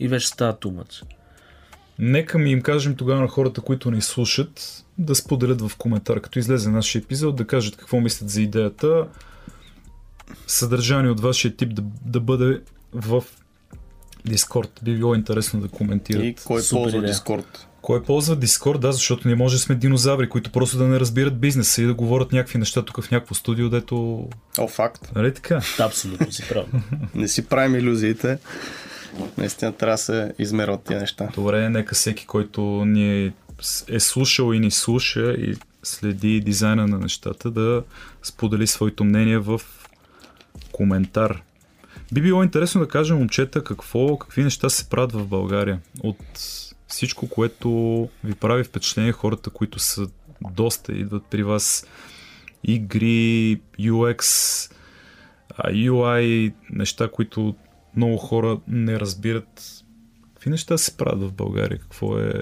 [0.01, 1.03] и вече става much.
[1.99, 6.39] Нека ми им кажем тогава на хората, които ни слушат, да споделят в коментар, като
[6.39, 9.07] излезе нашия епизод, да кажат какво мислят за идеята.
[10.47, 12.61] Съдържание от вашия тип да, да бъде
[12.97, 13.25] в
[14.25, 14.81] Дискорд.
[14.83, 16.25] Би било интересно да коментират.
[16.25, 17.13] И кой Супер ползва идея.
[17.13, 17.67] Дискорд?
[17.83, 18.81] Кой ползва Дискорд?
[18.81, 21.95] Да, защото не може да сме динозаври, които просто да не разбират бизнеса и да
[21.95, 24.29] говорят някакви неща тук в някакво студио, дето...
[24.59, 25.11] О, факт.
[25.15, 25.61] Нали така?
[25.79, 26.67] Абсолютно си прав.
[27.15, 28.39] Не си правим иллюзиите.
[29.39, 31.29] Наистина трябва да се измерват тия неща.
[31.35, 33.33] Добре, нека всеки, който ни
[33.89, 37.83] е слушал и ни слуша и следи дизайна на нещата, да
[38.23, 39.61] сподели своето мнение в
[40.73, 41.43] коментар.
[42.13, 45.81] Би било интересно да кажем, момчета, какво, какви неща се правят в България.
[46.03, 46.19] От
[46.87, 47.69] всичко, което
[48.25, 50.07] ви прави впечатление, хората, които са
[50.51, 51.87] доста, идват при вас
[52.65, 54.23] игри, UX,
[55.65, 57.55] UI, неща, които
[57.97, 59.85] много хора не разбират.
[60.35, 61.79] Какви неща се правят в България?
[61.79, 62.41] Какво е...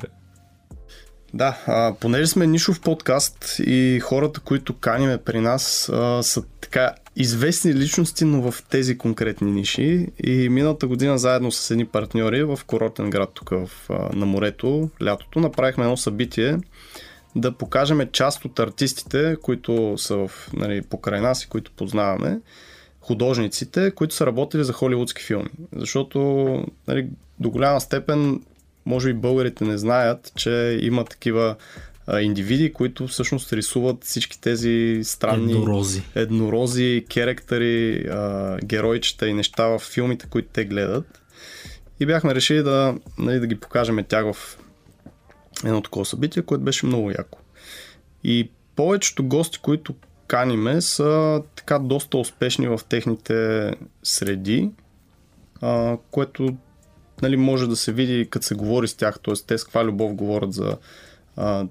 [1.34, 6.94] Да, а, понеже сме нишов подкаст и хората, които каниме при нас, а, са така
[7.16, 10.08] известни личности, но в тези конкретни ниши.
[10.24, 14.90] И миналата година заедно с едни партньори в курортен град тук в, а, на морето,
[15.04, 16.58] лятото, направихме едно събитие
[17.36, 22.40] да покажем част от артистите, които са в, нали, покрай нас и които познаваме,
[23.00, 25.50] художниците, които са работили за холивудски филми.
[25.76, 26.18] Защото
[26.88, 27.08] нали,
[27.40, 28.40] до голяма степен
[28.86, 31.56] може би българите не знаят, че има такива
[32.20, 36.02] индивиди, които всъщност рисуват всички тези странни Еднорози.
[36.14, 41.22] еднорози, керектери, а, геройчета и неща в филмите, които те гледат.
[42.00, 44.58] И бяхме решили да, нали, да ги покажем тях в
[45.64, 47.38] едно такова събитие, което беше много яко.
[48.24, 49.94] И повечето гости, които
[50.26, 53.70] каниме, са така доста успешни в техните
[54.02, 54.70] среди,
[55.60, 56.56] а, което
[57.22, 59.34] нали, може да се види като се говори с тях, т.е.
[59.46, 60.76] те с каква любов говорят за
[61.36, 61.66] а,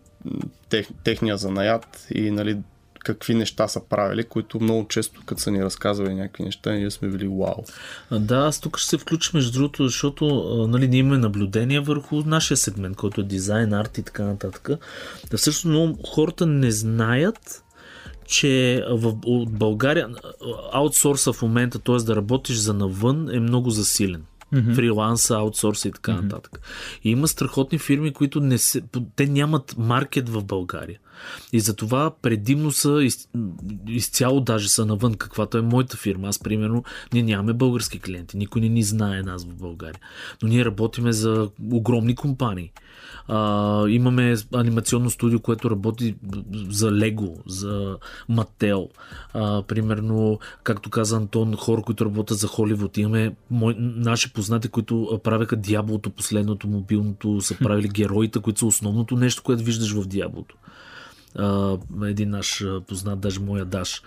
[0.70, 2.58] тех, техния занаят и нали,
[3.04, 7.08] какви неща са правили, които много често, като са ни разказвали някакви неща, ние сме
[7.08, 7.64] били вау.
[8.12, 10.26] Да, аз тук ще се включа между другото, защото
[10.70, 14.70] нали, ние имаме наблюдения върху нашия сегмент, който е дизайн, арт и така нататък.
[15.32, 17.64] Да всъщност много хората не знаят,
[18.26, 19.14] че в,
[19.46, 20.10] България
[20.72, 21.96] аутсорса в момента, т.е.
[21.96, 24.24] да работиш за навън е много засилен.
[24.54, 24.76] Mm-hmm.
[24.76, 26.22] Фриланса, аутсорса и така mm-hmm.
[26.22, 26.62] нататък.
[27.04, 28.82] И има страхотни фирми, които не се,
[29.16, 31.00] те нямат маркет в България.
[31.54, 33.30] И затова предимно са из,
[33.88, 36.28] изцяло даже са навън, каквато е моята фирма.
[36.28, 36.84] Аз, примерно,
[37.14, 38.38] ние нямаме български клиенти.
[38.38, 40.02] Никой не ни знае нас в България.
[40.42, 42.72] Но ние работиме за огромни компании.
[43.28, 46.16] А, имаме анимационно студио, което работи
[46.70, 47.98] за Лего, за
[48.30, 48.90] Мател.
[49.68, 52.98] Примерно, както каза Антон, хора, които работят за Холивуд.
[52.98, 59.16] Имаме мой, наши познати, които правеха Дяволото, последното мобилното, са правили героите, които са основното
[59.16, 60.56] нещо, което виждаш в Дяволото.
[62.04, 64.02] Един наш познат, даже моя Даш,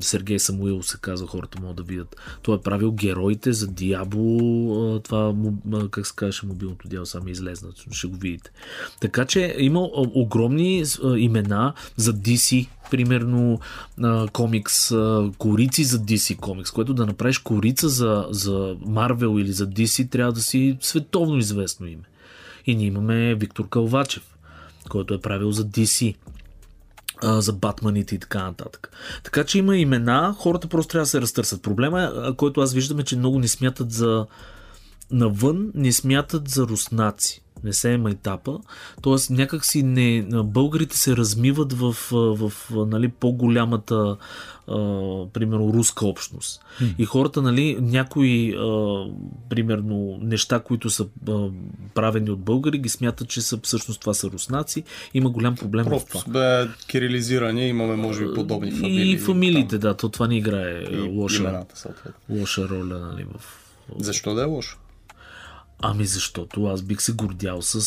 [0.00, 2.16] Сергей Самуил се казва, хората могат да видят.
[2.42, 5.34] Той е правил героите за Диабло, това,
[5.90, 8.50] как се казваше, мобилното дяло, сами излезна, ще го видите.
[9.00, 10.84] Така че има огромни
[11.16, 13.60] имена за DC, примерно
[14.32, 14.88] комикс,
[15.38, 20.32] корици за DC комикс, което да направиш корица за, за Marvel или за DC, трябва
[20.32, 22.04] да си световно известно име.
[22.66, 24.36] И ние имаме Виктор Калвачев,
[24.88, 26.14] който е правил за DC
[27.22, 28.90] за Батманите и така нататък.
[29.24, 31.62] Така че има имена, хората просто трябва да се разтърсят.
[31.62, 34.26] Проблема, който аз виждам е, че много не смятат за
[35.10, 37.43] навън, не смятат за руснаци.
[37.64, 38.58] Не се е майтапа.
[39.02, 44.16] Тоест някак си не, българите се размиват в, в, нали, по-голямата
[44.68, 44.76] а,
[45.32, 46.64] примерно руска общност.
[46.98, 49.04] И хората, нали, някои а,
[49.48, 51.48] примерно неща, които са а,
[51.94, 54.84] правени от българи, ги смятат, че са, всъщност това са руснаци.
[55.14, 56.04] Има голям проблем в това.
[56.06, 59.12] Просто бе кирилизирани, имаме може би подобни фамилии.
[59.12, 61.94] И фамилиите, да, то това не играе и лоша, имената,
[62.30, 63.60] лоша роля нали, в...
[63.98, 64.78] Защо да е лошо?
[65.86, 67.80] Ами защото аз бих се гордял с,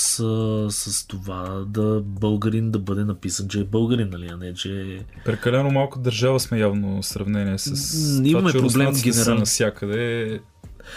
[0.69, 5.21] с това да българин да бъде написан, че е българин, нали, а не, че е...
[5.25, 9.39] Прекалено малко държава сме явно в сравнение с М, имаме това, че проблем генерално.
[9.39, 10.39] навсякъде.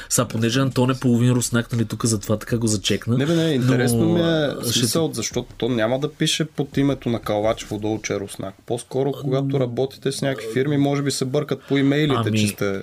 [0.08, 3.18] Са, понеже Антон е половин руснак, нали, тук затова така го зачекна.
[3.18, 6.76] Не, бе, не, интересно но, ми е ще смисъл, защото то няма да пише под
[6.76, 8.54] името на Калвачев отдолу, че е руснак.
[8.66, 12.82] По-скоро, когато работите с някакви фирми, може би се бъркат по имейлите, Ами, че сте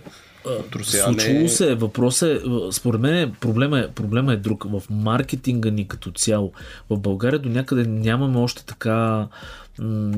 [0.52, 1.04] от Русия.
[1.04, 1.50] а Случвало не...
[1.50, 1.76] се.
[1.76, 4.66] Въпросът е, според мен проблема е, проблема е друг.
[4.70, 6.52] В маркетинга ни като цяло.
[6.90, 9.28] В България до някъде нямаме още така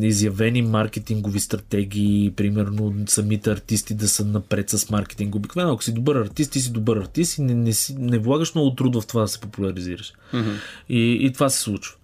[0.01, 5.35] изявени маркетингови стратегии, примерно самите артисти да са напред с маркетинг.
[5.35, 8.55] Обикновено, ако си добър артист, ти си добър артист и не, не, си, не влагаш
[8.55, 10.13] много труд в това да се популяризираш.
[10.89, 11.95] И, и това се случва.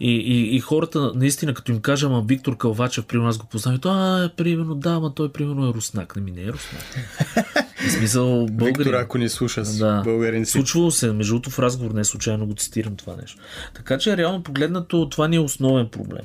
[0.00, 3.80] И, и, и хората, наистина, като им кажа, ама Виктор Калвачев, при нас го познавам,
[3.84, 6.16] а, примерно, да, ама той примерно е руснак.
[6.16, 6.84] Не ми не е руснак.
[7.80, 8.94] В смисъл, Виктор, българин.
[8.94, 10.02] ако ни слуша, с Да.
[10.04, 10.52] българин си.
[10.52, 13.42] Случвало се, между другото в разговор не случайно го цитирам това нещо.
[13.74, 16.24] Така че реално погледнато това ни е основен проблем.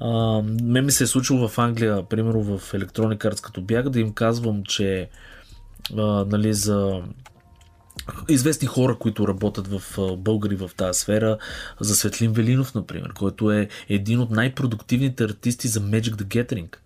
[0.00, 4.00] А, мен ми се е случило в Англия, примерно в Electronic Arts, като бях да
[4.00, 5.08] им казвам, че
[5.96, 7.00] а, нали, за
[8.28, 9.82] известни хора, които работят в
[10.16, 11.38] българи в тази сфера,
[11.80, 16.76] за Светлин Велинов, например, който е един от най-продуктивните артисти за Magic the Gathering.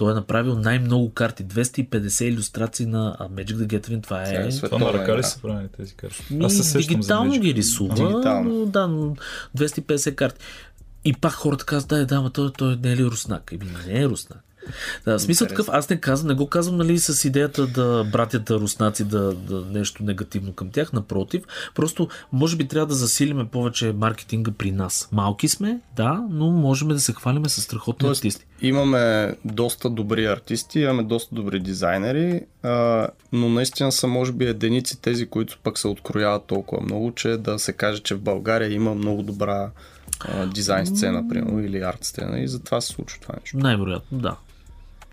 [0.00, 4.02] Той е направил най-много карти, 250 иллюстрации на а Magic the Gathering.
[4.02, 6.24] Това е е Това на ръка ли са правени тези карти?
[6.30, 8.54] ми, Аз се дигитално ги рисува, Дигитално.
[8.58, 9.16] но да, но
[9.56, 10.38] 250 карти.
[11.04, 13.52] И пак хората казват, да, да, ама той, той не е ли руснак?
[13.52, 14.44] Еми, не е руснак.
[15.04, 18.54] Да, в смисъл такъв, аз не казвам, не го казвам нали, с идеята да братята
[18.54, 21.42] руснаци да, да нещо негативно към тях, напротив.
[21.74, 25.08] Просто, може би трябва да засилиме повече маркетинга при нас.
[25.12, 28.46] Малки сме, да, но можем да се хвалиме с страхотни Тоест, артисти.
[28.62, 35.02] имаме доста добри артисти, имаме доста добри дизайнери, а, но наистина са може би единици
[35.02, 38.94] тези, които пък се открояват толкова много, че да се каже, че в България има
[38.94, 39.70] много добра
[40.54, 43.58] дизайн сцена, примерно, или арт сцена и затова се случва това нещо.
[43.58, 44.36] Най-вероятно, да.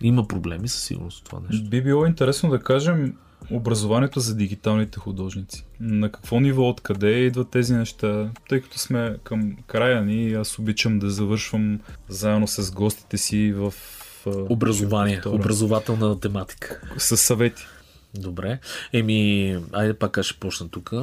[0.02, 1.70] Има проблеми със сигурност това нещо.
[1.70, 3.16] Би било интересно да кажем
[3.52, 5.66] образованието за дигиталните художници.
[5.80, 8.30] На какво ниво, откъде идват тези неща?
[8.50, 11.80] Тъй като сме към края ни, аз обичам да завършвам
[12.10, 13.74] заедно с гостите си в
[14.50, 15.36] Образование, втора.
[15.36, 16.82] образователна тематика.
[16.98, 17.64] с съвети.
[18.16, 18.60] Добре.
[18.94, 20.94] Еми, айде пак аз ще почна тук.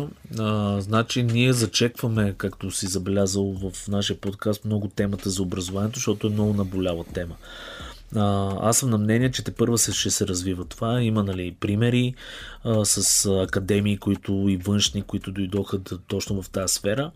[0.79, 6.31] Значи, ние зачекваме, както си забелязал в нашия подкаст, много темата за образованието, защото е
[6.31, 7.35] много наболява тема.
[8.17, 11.03] А, аз съм на мнение, че те първа се, ще се развива това.
[11.03, 12.15] Има нали, примери
[12.65, 17.11] а, с академии, които и външни, които дойдоха да, точно в тази сфера,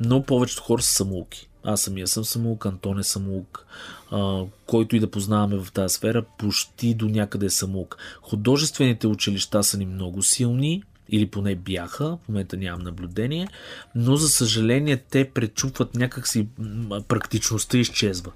[0.00, 1.48] но повечето хора са самоуки.
[1.64, 3.66] Аз самия съм самоук, Антон е самоук,
[4.10, 7.96] а, който и да познаваме в тази сфера, почти до някъде е самоук.
[8.22, 10.82] Художествените училища са ни много силни,
[11.12, 13.48] или поне бяха, в момента нямам наблюдение,
[13.94, 16.48] но за съжаление те пречупват някакси
[17.08, 18.32] практичността изчезва.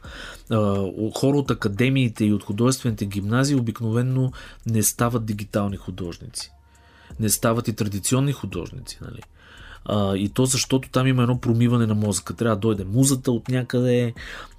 [1.14, 4.32] Хора от академиите и от художествените гимназии обикновенно
[4.66, 6.50] не стават дигитални художници.
[7.20, 9.20] Не стават и традиционни художници, нали?
[9.88, 12.34] А, и то защото там има едно промиване на мозъка.
[12.34, 14.14] Трябва да дойде музата от някъде.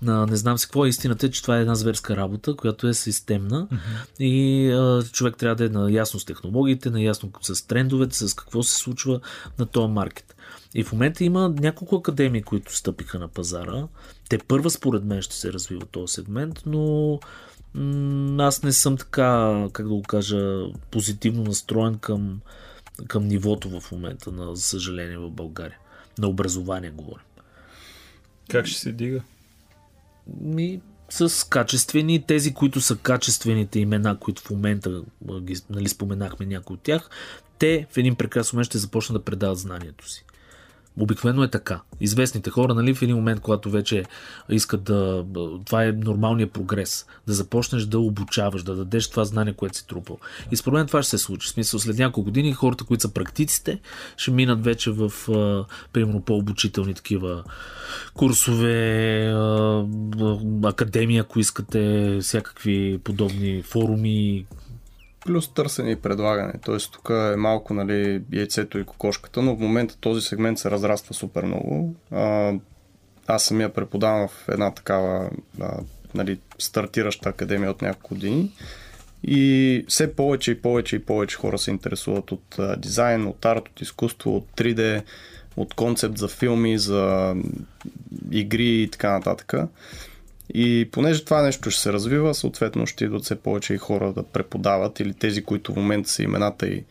[0.07, 2.87] А, не знам си какво е истината, е, че това е една зверска работа, която
[2.87, 3.67] е системна.
[3.67, 4.23] Mm-hmm.
[4.23, 8.75] И а, човек трябва да е наясно с технологиите, наясно с трендовете, с какво се
[8.75, 9.19] случва
[9.59, 10.35] на този маркет.
[10.75, 13.87] И в момента има няколко академии, които стъпиха на пазара.
[14.29, 17.19] Те първа, според мен, ще се развива този сегмент, но
[18.39, 22.39] аз не съм така, как да го кажа, позитивно настроен към
[23.07, 25.77] към нивото в момента, на за съжаление, в България.
[26.19, 27.25] На образование говорим.
[28.49, 29.21] Как ще се дига?
[30.41, 35.03] Ми, с качествени, тези, които са качествените имена, които в момента
[35.41, 37.09] ги, нали, споменахме някои от тях,
[37.59, 40.25] те в един прекрасен момент ще започнат да предават знанието си.
[40.99, 41.81] Обикновено е така.
[41.99, 44.05] Известните хора, нали, в един момент, когато вече
[44.49, 45.25] искат да.
[45.65, 47.05] Това е нормалният прогрес.
[47.27, 50.17] Да започнеш да обучаваш, да дадеш това знание, което си трупал.
[50.51, 51.47] И според мен това ще се случи.
[51.47, 53.79] В смисъл, след няколко години хората, които са практиците,
[54.17, 55.11] ще минат вече в,
[55.93, 57.43] примерно, по-обучителни такива
[58.13, 59.33] курсове,
[60.63, 64.45] академия, ако искате, всякакви подобни форуми,
[65.27, 66.53] Плюс търсене и предлагане.
[66.65, 71.13] Тоест тук е малко нали, яйцето и кокошката, но в момента този сегмент се разраства
[71.13, 71.95] супер много.
[72.11, 72.53] А,
[73.27, 75.29] аз самия преподавам в една такава
[75.61, 75.77] а,
[76.15, 78.51] нали, стартираща академия от няколко години.
[79.23, 83.69] И все повече и повече и повече хора се интересуват от а, дизайн, от арт,
[83.69, 85.03] от изкуство, от 3D,
[85.57, 87.35] от концепт за филми, за
[88.31, 89.53] игри и така нататък.
[90.53, 94.23] И понеже това нещо ще се развива, съответно ще идват все повече и хора да
[94.23, 96.83] преподават или тези, които в момента са имената и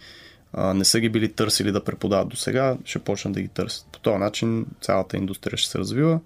[0.53, 3.87] а, не са ги били търсили да преподават до сега, ще почнат да ги търсят.
[3.93, 6.21] По този начин цялата индустрия ще се развива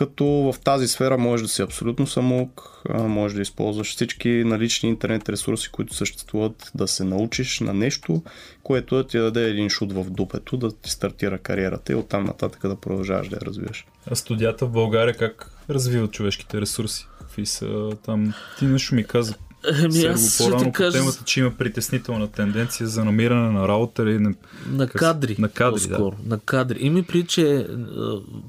[0.00, 5.28] като в тази сфера може да си абсолютно самоук, може да използваш всички налични интернет
[5.28, 8.22] ресурси, които съществуват, да се научиш на нещо,
[8.62, 12.62] което да ти даде един шут в дупето, да ти стартира кариерата и оттам нататък
[12.62, 13.86] да продължаваш да я развиваш.
[14.10, 17.06] А студията в България как развиват човешките ресурси?
[17.18, 18.34] Какви са там?
[18.58, 19.34] Ти нещо ми каза
[19.64, 20.98] Еми, аз по-рано по кажа...
[20.98, 24.34] темата, че има притеснителна тенденция за намиране на работа или на,
[24.66, 25.36] на кадри.
[25.38, 26.16] На кадри, по-скоро.
[26.22, 26.28] Да.
[26.28, 26.78] На кадри.
[26.80, 27.66] Има при, че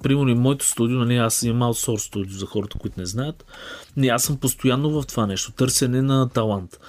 [0.03, 3.45] примерно и моето студио, нали, аз имам аутсорс студио за хората, които не знаят.
[3.97, 5.51] Не, аз съм постоянно в това нещо.
[5.51, 6.80] Търсене на талант.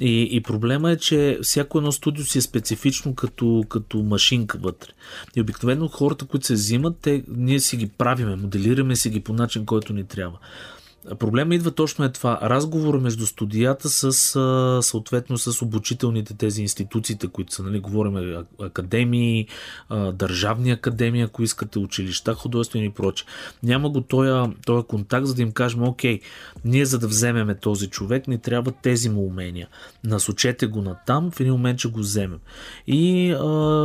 [0.00, 4.88] И, и проблема е, че всяко едно студио си е специфично като, като машинка вътре.
[5.36, 9.32] И обикновено хората, които се взимат, те, ние си ги правиме, моделираме си ги по
[9.32, 10.38] начин, който ни трябва.
[11.18, 12.38] Проблема идва точно е това.
[12.42, 14.12] Разговора между студията с
[14.82, 19.46] съответно с обучителните тези институциите, които са, нали, говорим академии,
[20.12, 23.24] държавни академии, ако искате, училища, художествени и проче.
[23.62, 26.20] Няма го този, този контакт, за да им кажем, окей,
[26.64, 29.68] ние за да вземеме този човек, ни трябва тези му умения.
[30.04, 32.38] Насочете го на там, в един момент ще го вземем.
[32.86, 33.44] И а,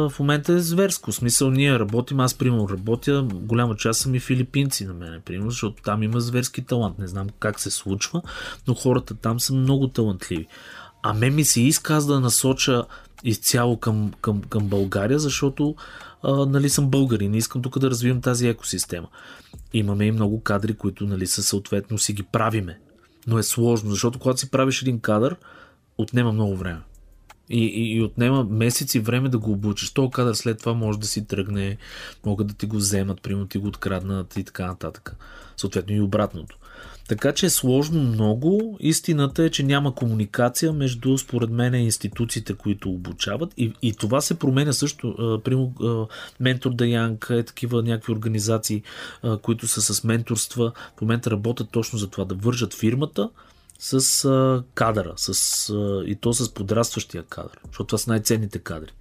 [0.09, 1.11] в момента е зверско.
[1.11, 5.49] В смисъл, ние работим, аз примерно работя, голяма част са ми филипинци на мене, примерно,
[5.49, 8.21] защото там има зверски талант не знам как се случва,
[8.67, 10.47] но хората там са много талантливи.
[11.03, 12.83] А ме ми се иска аз да насоча
[13.23, 15.75] изцяло към, към, към България, защото
[16.23, 19.07] а, нали, съм българин и искам тук да развивам тази екосистема.
[19.73, 22.79] Имаме и много кадри, които нали, са съответно си ги правиме.
[23.27, 25.35] Но е сложно, защото когато си правиш един кадър,
[25.97, 26.81] отнема много време.
[27.49, 29.91] И, и, и отнема месеци време да го обучиш.
[29.91, 31.77] То кадър след това може да си тръгне,
[32.25, 35.15] могат да ти го вземат, примерно ти го откраднат и така нататък.
[35.57, 36.57] Съответно и обратното.
[37.07, 38.77] Така че е сложно много.
[38.79, 43.53] Истината е, че няма комуникация между, според мен, институциите, които обучават.
[43.57, 45.39] И, и това се променя също.
[45.43, 45.73] Примо,
[46.39, 48.83] Ментор да Янг е такива някакви организации,
[49.41, 50.71] които са с менторства.
[50.97, 53.29] В момента работят точно за това да вържат фирмата
[53.79, 55.73] с кадъра, с,
[56.07, 58.91] и то с подрастващия кадър, защото това са най-ценните кадри.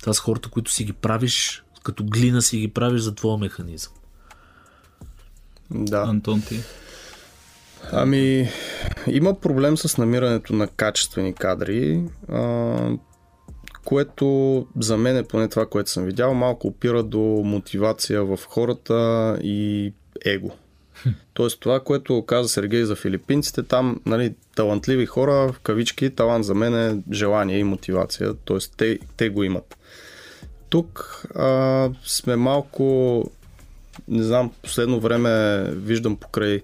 [0.00, 3.92] Това са хората, които си ги правиш, като глина си ги правиш за твоя механизъм.
[5.70, 6.04] Да.
[6.08, 6.60] Антон ти?
[7.92, 8.48] Ами,
[9.06, 12.76] има проблем с намирането на качествени кадри, а,
[13.84, 19.38] което за мен е поне това, което съм видял, малко опира до мотивация в хората
[19.42, 19.92] и
[20.24, 20.50] его.
[21.34, 26.54] Тоест това, което каза Сергей за филипинците, там нали, талантливи хора, в кавички, талант за
[26.54, 28.58] мен е желание и мотивация, т.е.
[28.76, 29.76] Те, те го имат.
[30.68, 33.30] Тук а, сме малко,
[34.08, 36.62] не знам, последно време виждам покрай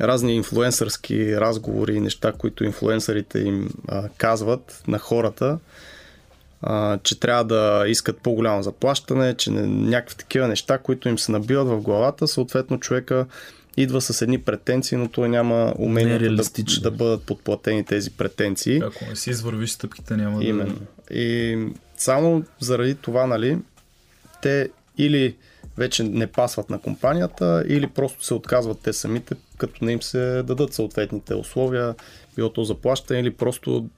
[0.00, 5.58] разни инфлуенсърски разговори неща, които инфлуенсърите им а, казват на хората,
[6.62, 11.32] а, че трябва да искат по-голямо заплащане, че не, някакви такива неща, които им се
[11.32, 13.26] набиват в главата, съответно човека
[13.76, 16.44] идва с едни претенции, но той няма умение да,
[16.82, 18.80] да бъдат подплатени тези претенции.
[18.84, 20.74] Ако не си извървиш стъпките, няма Именно.
[20.74, 21.14] да...
[21.14, 21.58] И
[21.96, 23.58] само заради това, нали,
[24.42, 25.36] те или
[25.78, 30.42] вече не пасват на компанията или просто се отказват те самите, като не им се
[30.42, 31.94] дадат съответните условия,
[32.36, 33.88] било то заплащане или просто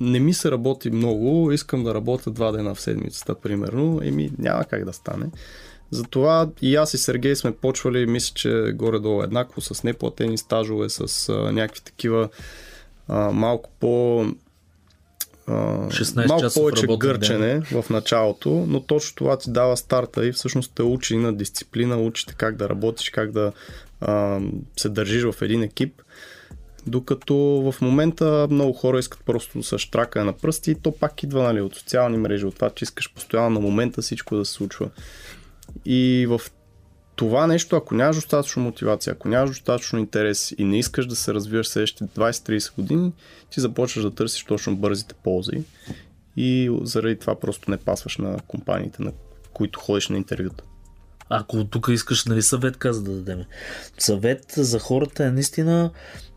[0.00, 4.64] не ми се работи много, искам да работя два дена в седмицата, примерно, еми няма
[4.64, 5.26] как да стане.
[5.90, 11.28] Затова и аз и Сергей сме почвали, мисля, че горе-долу еднакво, с неплатени стажове, с
[11.28, 12.28] а, някакви такива
[13.08, 14.24] а, малко по
[16.28, 17.82] малко повече гърчене ден.
[17.82, 22.34] в началото, но точно това ти дава старта и всъщност те учи на дисциплина, учите
[22.34, 23.52] как да работиш, как да
[24.00, 24.40] а,
[24.76, 26.02] се държиш в един екип.
[26.86, 31.22] Докато в момента много хора искат просто да са штрака на пръсти и то пак
[31.22, 34.52] идва нали, от социални мрежи, от това, че искаш постоянно на момента всичко да се
[34.52, 34.88] случва.
[35.84, 36.40] И в
[37.16, 41.34] това нещо, ако нямаш достатъчно мотивация, ако нямаш достатъчно интерес и не искаш да се
[41.34, 43.12] развиваш следващите 20-30 години,
[43.50, 45.62] ти започваш да търсиш точно бързите ползи
[46.36, 49.12] и заради това просто не пасваш на компаниите, на
[49.52, 50.64] които ходиш на интервюта.
[51.28, 53.44] Ако тук искаш нали, съвет, каза да дадем.
[53.98, 55.90] Съвет за хората е наистина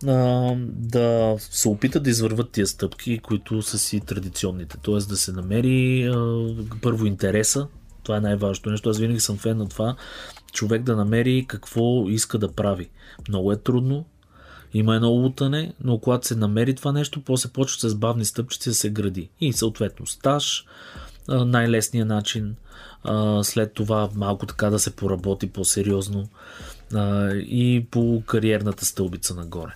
[0.08, 4.78] а, да се опитат да извърват тия стъпки, които са си традиционните.
[4.82, 6.48] Тоест да се намери а,
[6.82, 7.68] първо интереса.
[8.10, 8.89] Това е най-важното нещо.
[8.89, 9.95] Аз винаги съм фен на това
[10.53, 12.89] човек да намери какво иска да прави.
[13.28, 14.05] Много е трудно,
[14.74, 18.76] има едно лутане, но когато се намери това нещо, после почва с бавни стъпчици да
[18.76, 19.30] се гради.
[19.41, 20.66] И съответно стаж,
[21.28, 22.55] най-лесният начин,
[23.41, 26.30] след това малко така да се поработи по-сериозно
[27.34, 29.76] и по кариерната стълбица нагоре.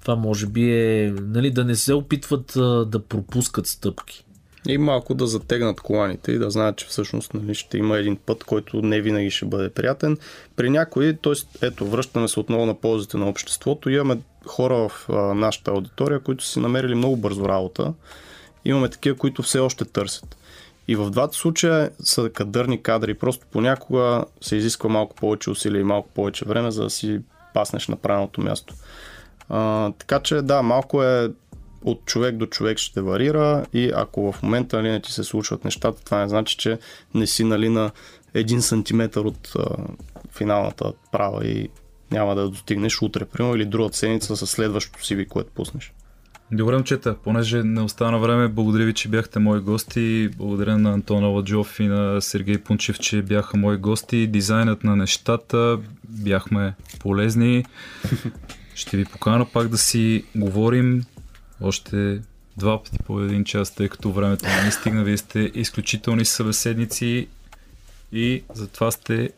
[0.00, 2.52] Това може би е нали, да не се опитват
[2.90, 4.24] да пропускат стъпки.
[4.68, 8.44] И малко да затегнат коланите и да знаят, че всъщност нали, ще има един път,
[8.44, 10.16] който не винаги ще бъде приятен.
[10.56, 11.66] При някои, т.е.
[11.66, 16.44] ето, връщаме се отново на ползите на обществото, имаме хора в а, нашата аудитория, които
[16.44, 17.92] си намерили много бързо работа.
[18.64, 20.36] Имаме такива, които все още търсят.
[20.88, 23.14] И в двата случая са кадърни кадри.
[23.14, 27.20] Просто понякога се изисква малко повече усилия и малко повече време, за да си
[27.54, 28.74] паснеш на правилното място.
[29.48, 31.30] А, така че да, малко е
[31.84, 35.64] от човек до човек ще варира и ако в момента нали, не ти се случват
[35.64, 36.78] нещата, това не значи, че
[37.14, 37.90] не си нали, на
[38.34, 39.76] един сантиметър от а,
[40.30, 41.68] финалната права и
[42.10, 45.92] няма да достигнеш утре, примерно, или друга седмица с следващото CV, което пуснеш.
[46.52, 50.30] Добре, момчета, понеже не остана време, благодаря ви, че бяхте мои гости.
[50.36, 54.26] Благодаря на Антон Ладжов и на Сергей Пунчев, че бяха мои гости.
[54.26, 55.78] Дизайнът на нещата,
[56.08, 57.64] бяхме полезни.
[58.74, 61.04] Ще ви покана пак да си говорим
[61.62, 62.20] още
[62.56, 65.04] два пъти по един час, тъй като времето не стигна.
[65.04, 67.28] Вие сте изключителни събеседници
[68.12, 69.30] и затова сте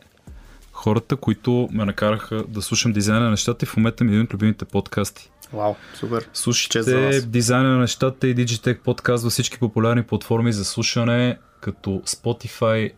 [0.71, 4.23] хората, които ме накараха да слушам дизайна на нещата и в момента ми е един
[4.23, 5.29] от любимите подкасти.
[5.53, 6.29] Вау, супер.
[6.33, 12.91] Слушайте дизайна на нещата и Digitech подкаст във всички популярни платформи за слушане, като Spotify,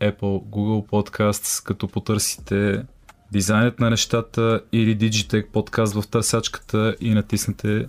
[0.00, 2.84] Apple, Google Podcasts, като потърсите
[3.32, 7.86] дизайнът на нещата или Digitech подкаст в търсачката и натиснете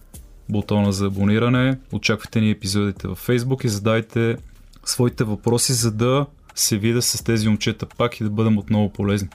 [0.49, 1.77] бутона за абониране.
[1.91, 4.37] Очаквайте ни епизодите във Facebook и задайте
[4.85, 6.25] своите въпроси, за да
[6.55, 9.29] се видя с тези момчета пак и да бъдем отново полезни.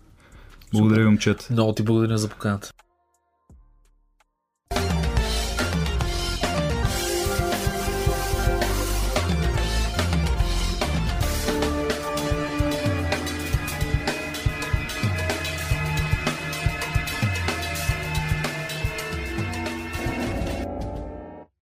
[0.73, 1.47] Благодаря ви, момчета.
[1.51, 2.73] Много ти благодаря за поканата.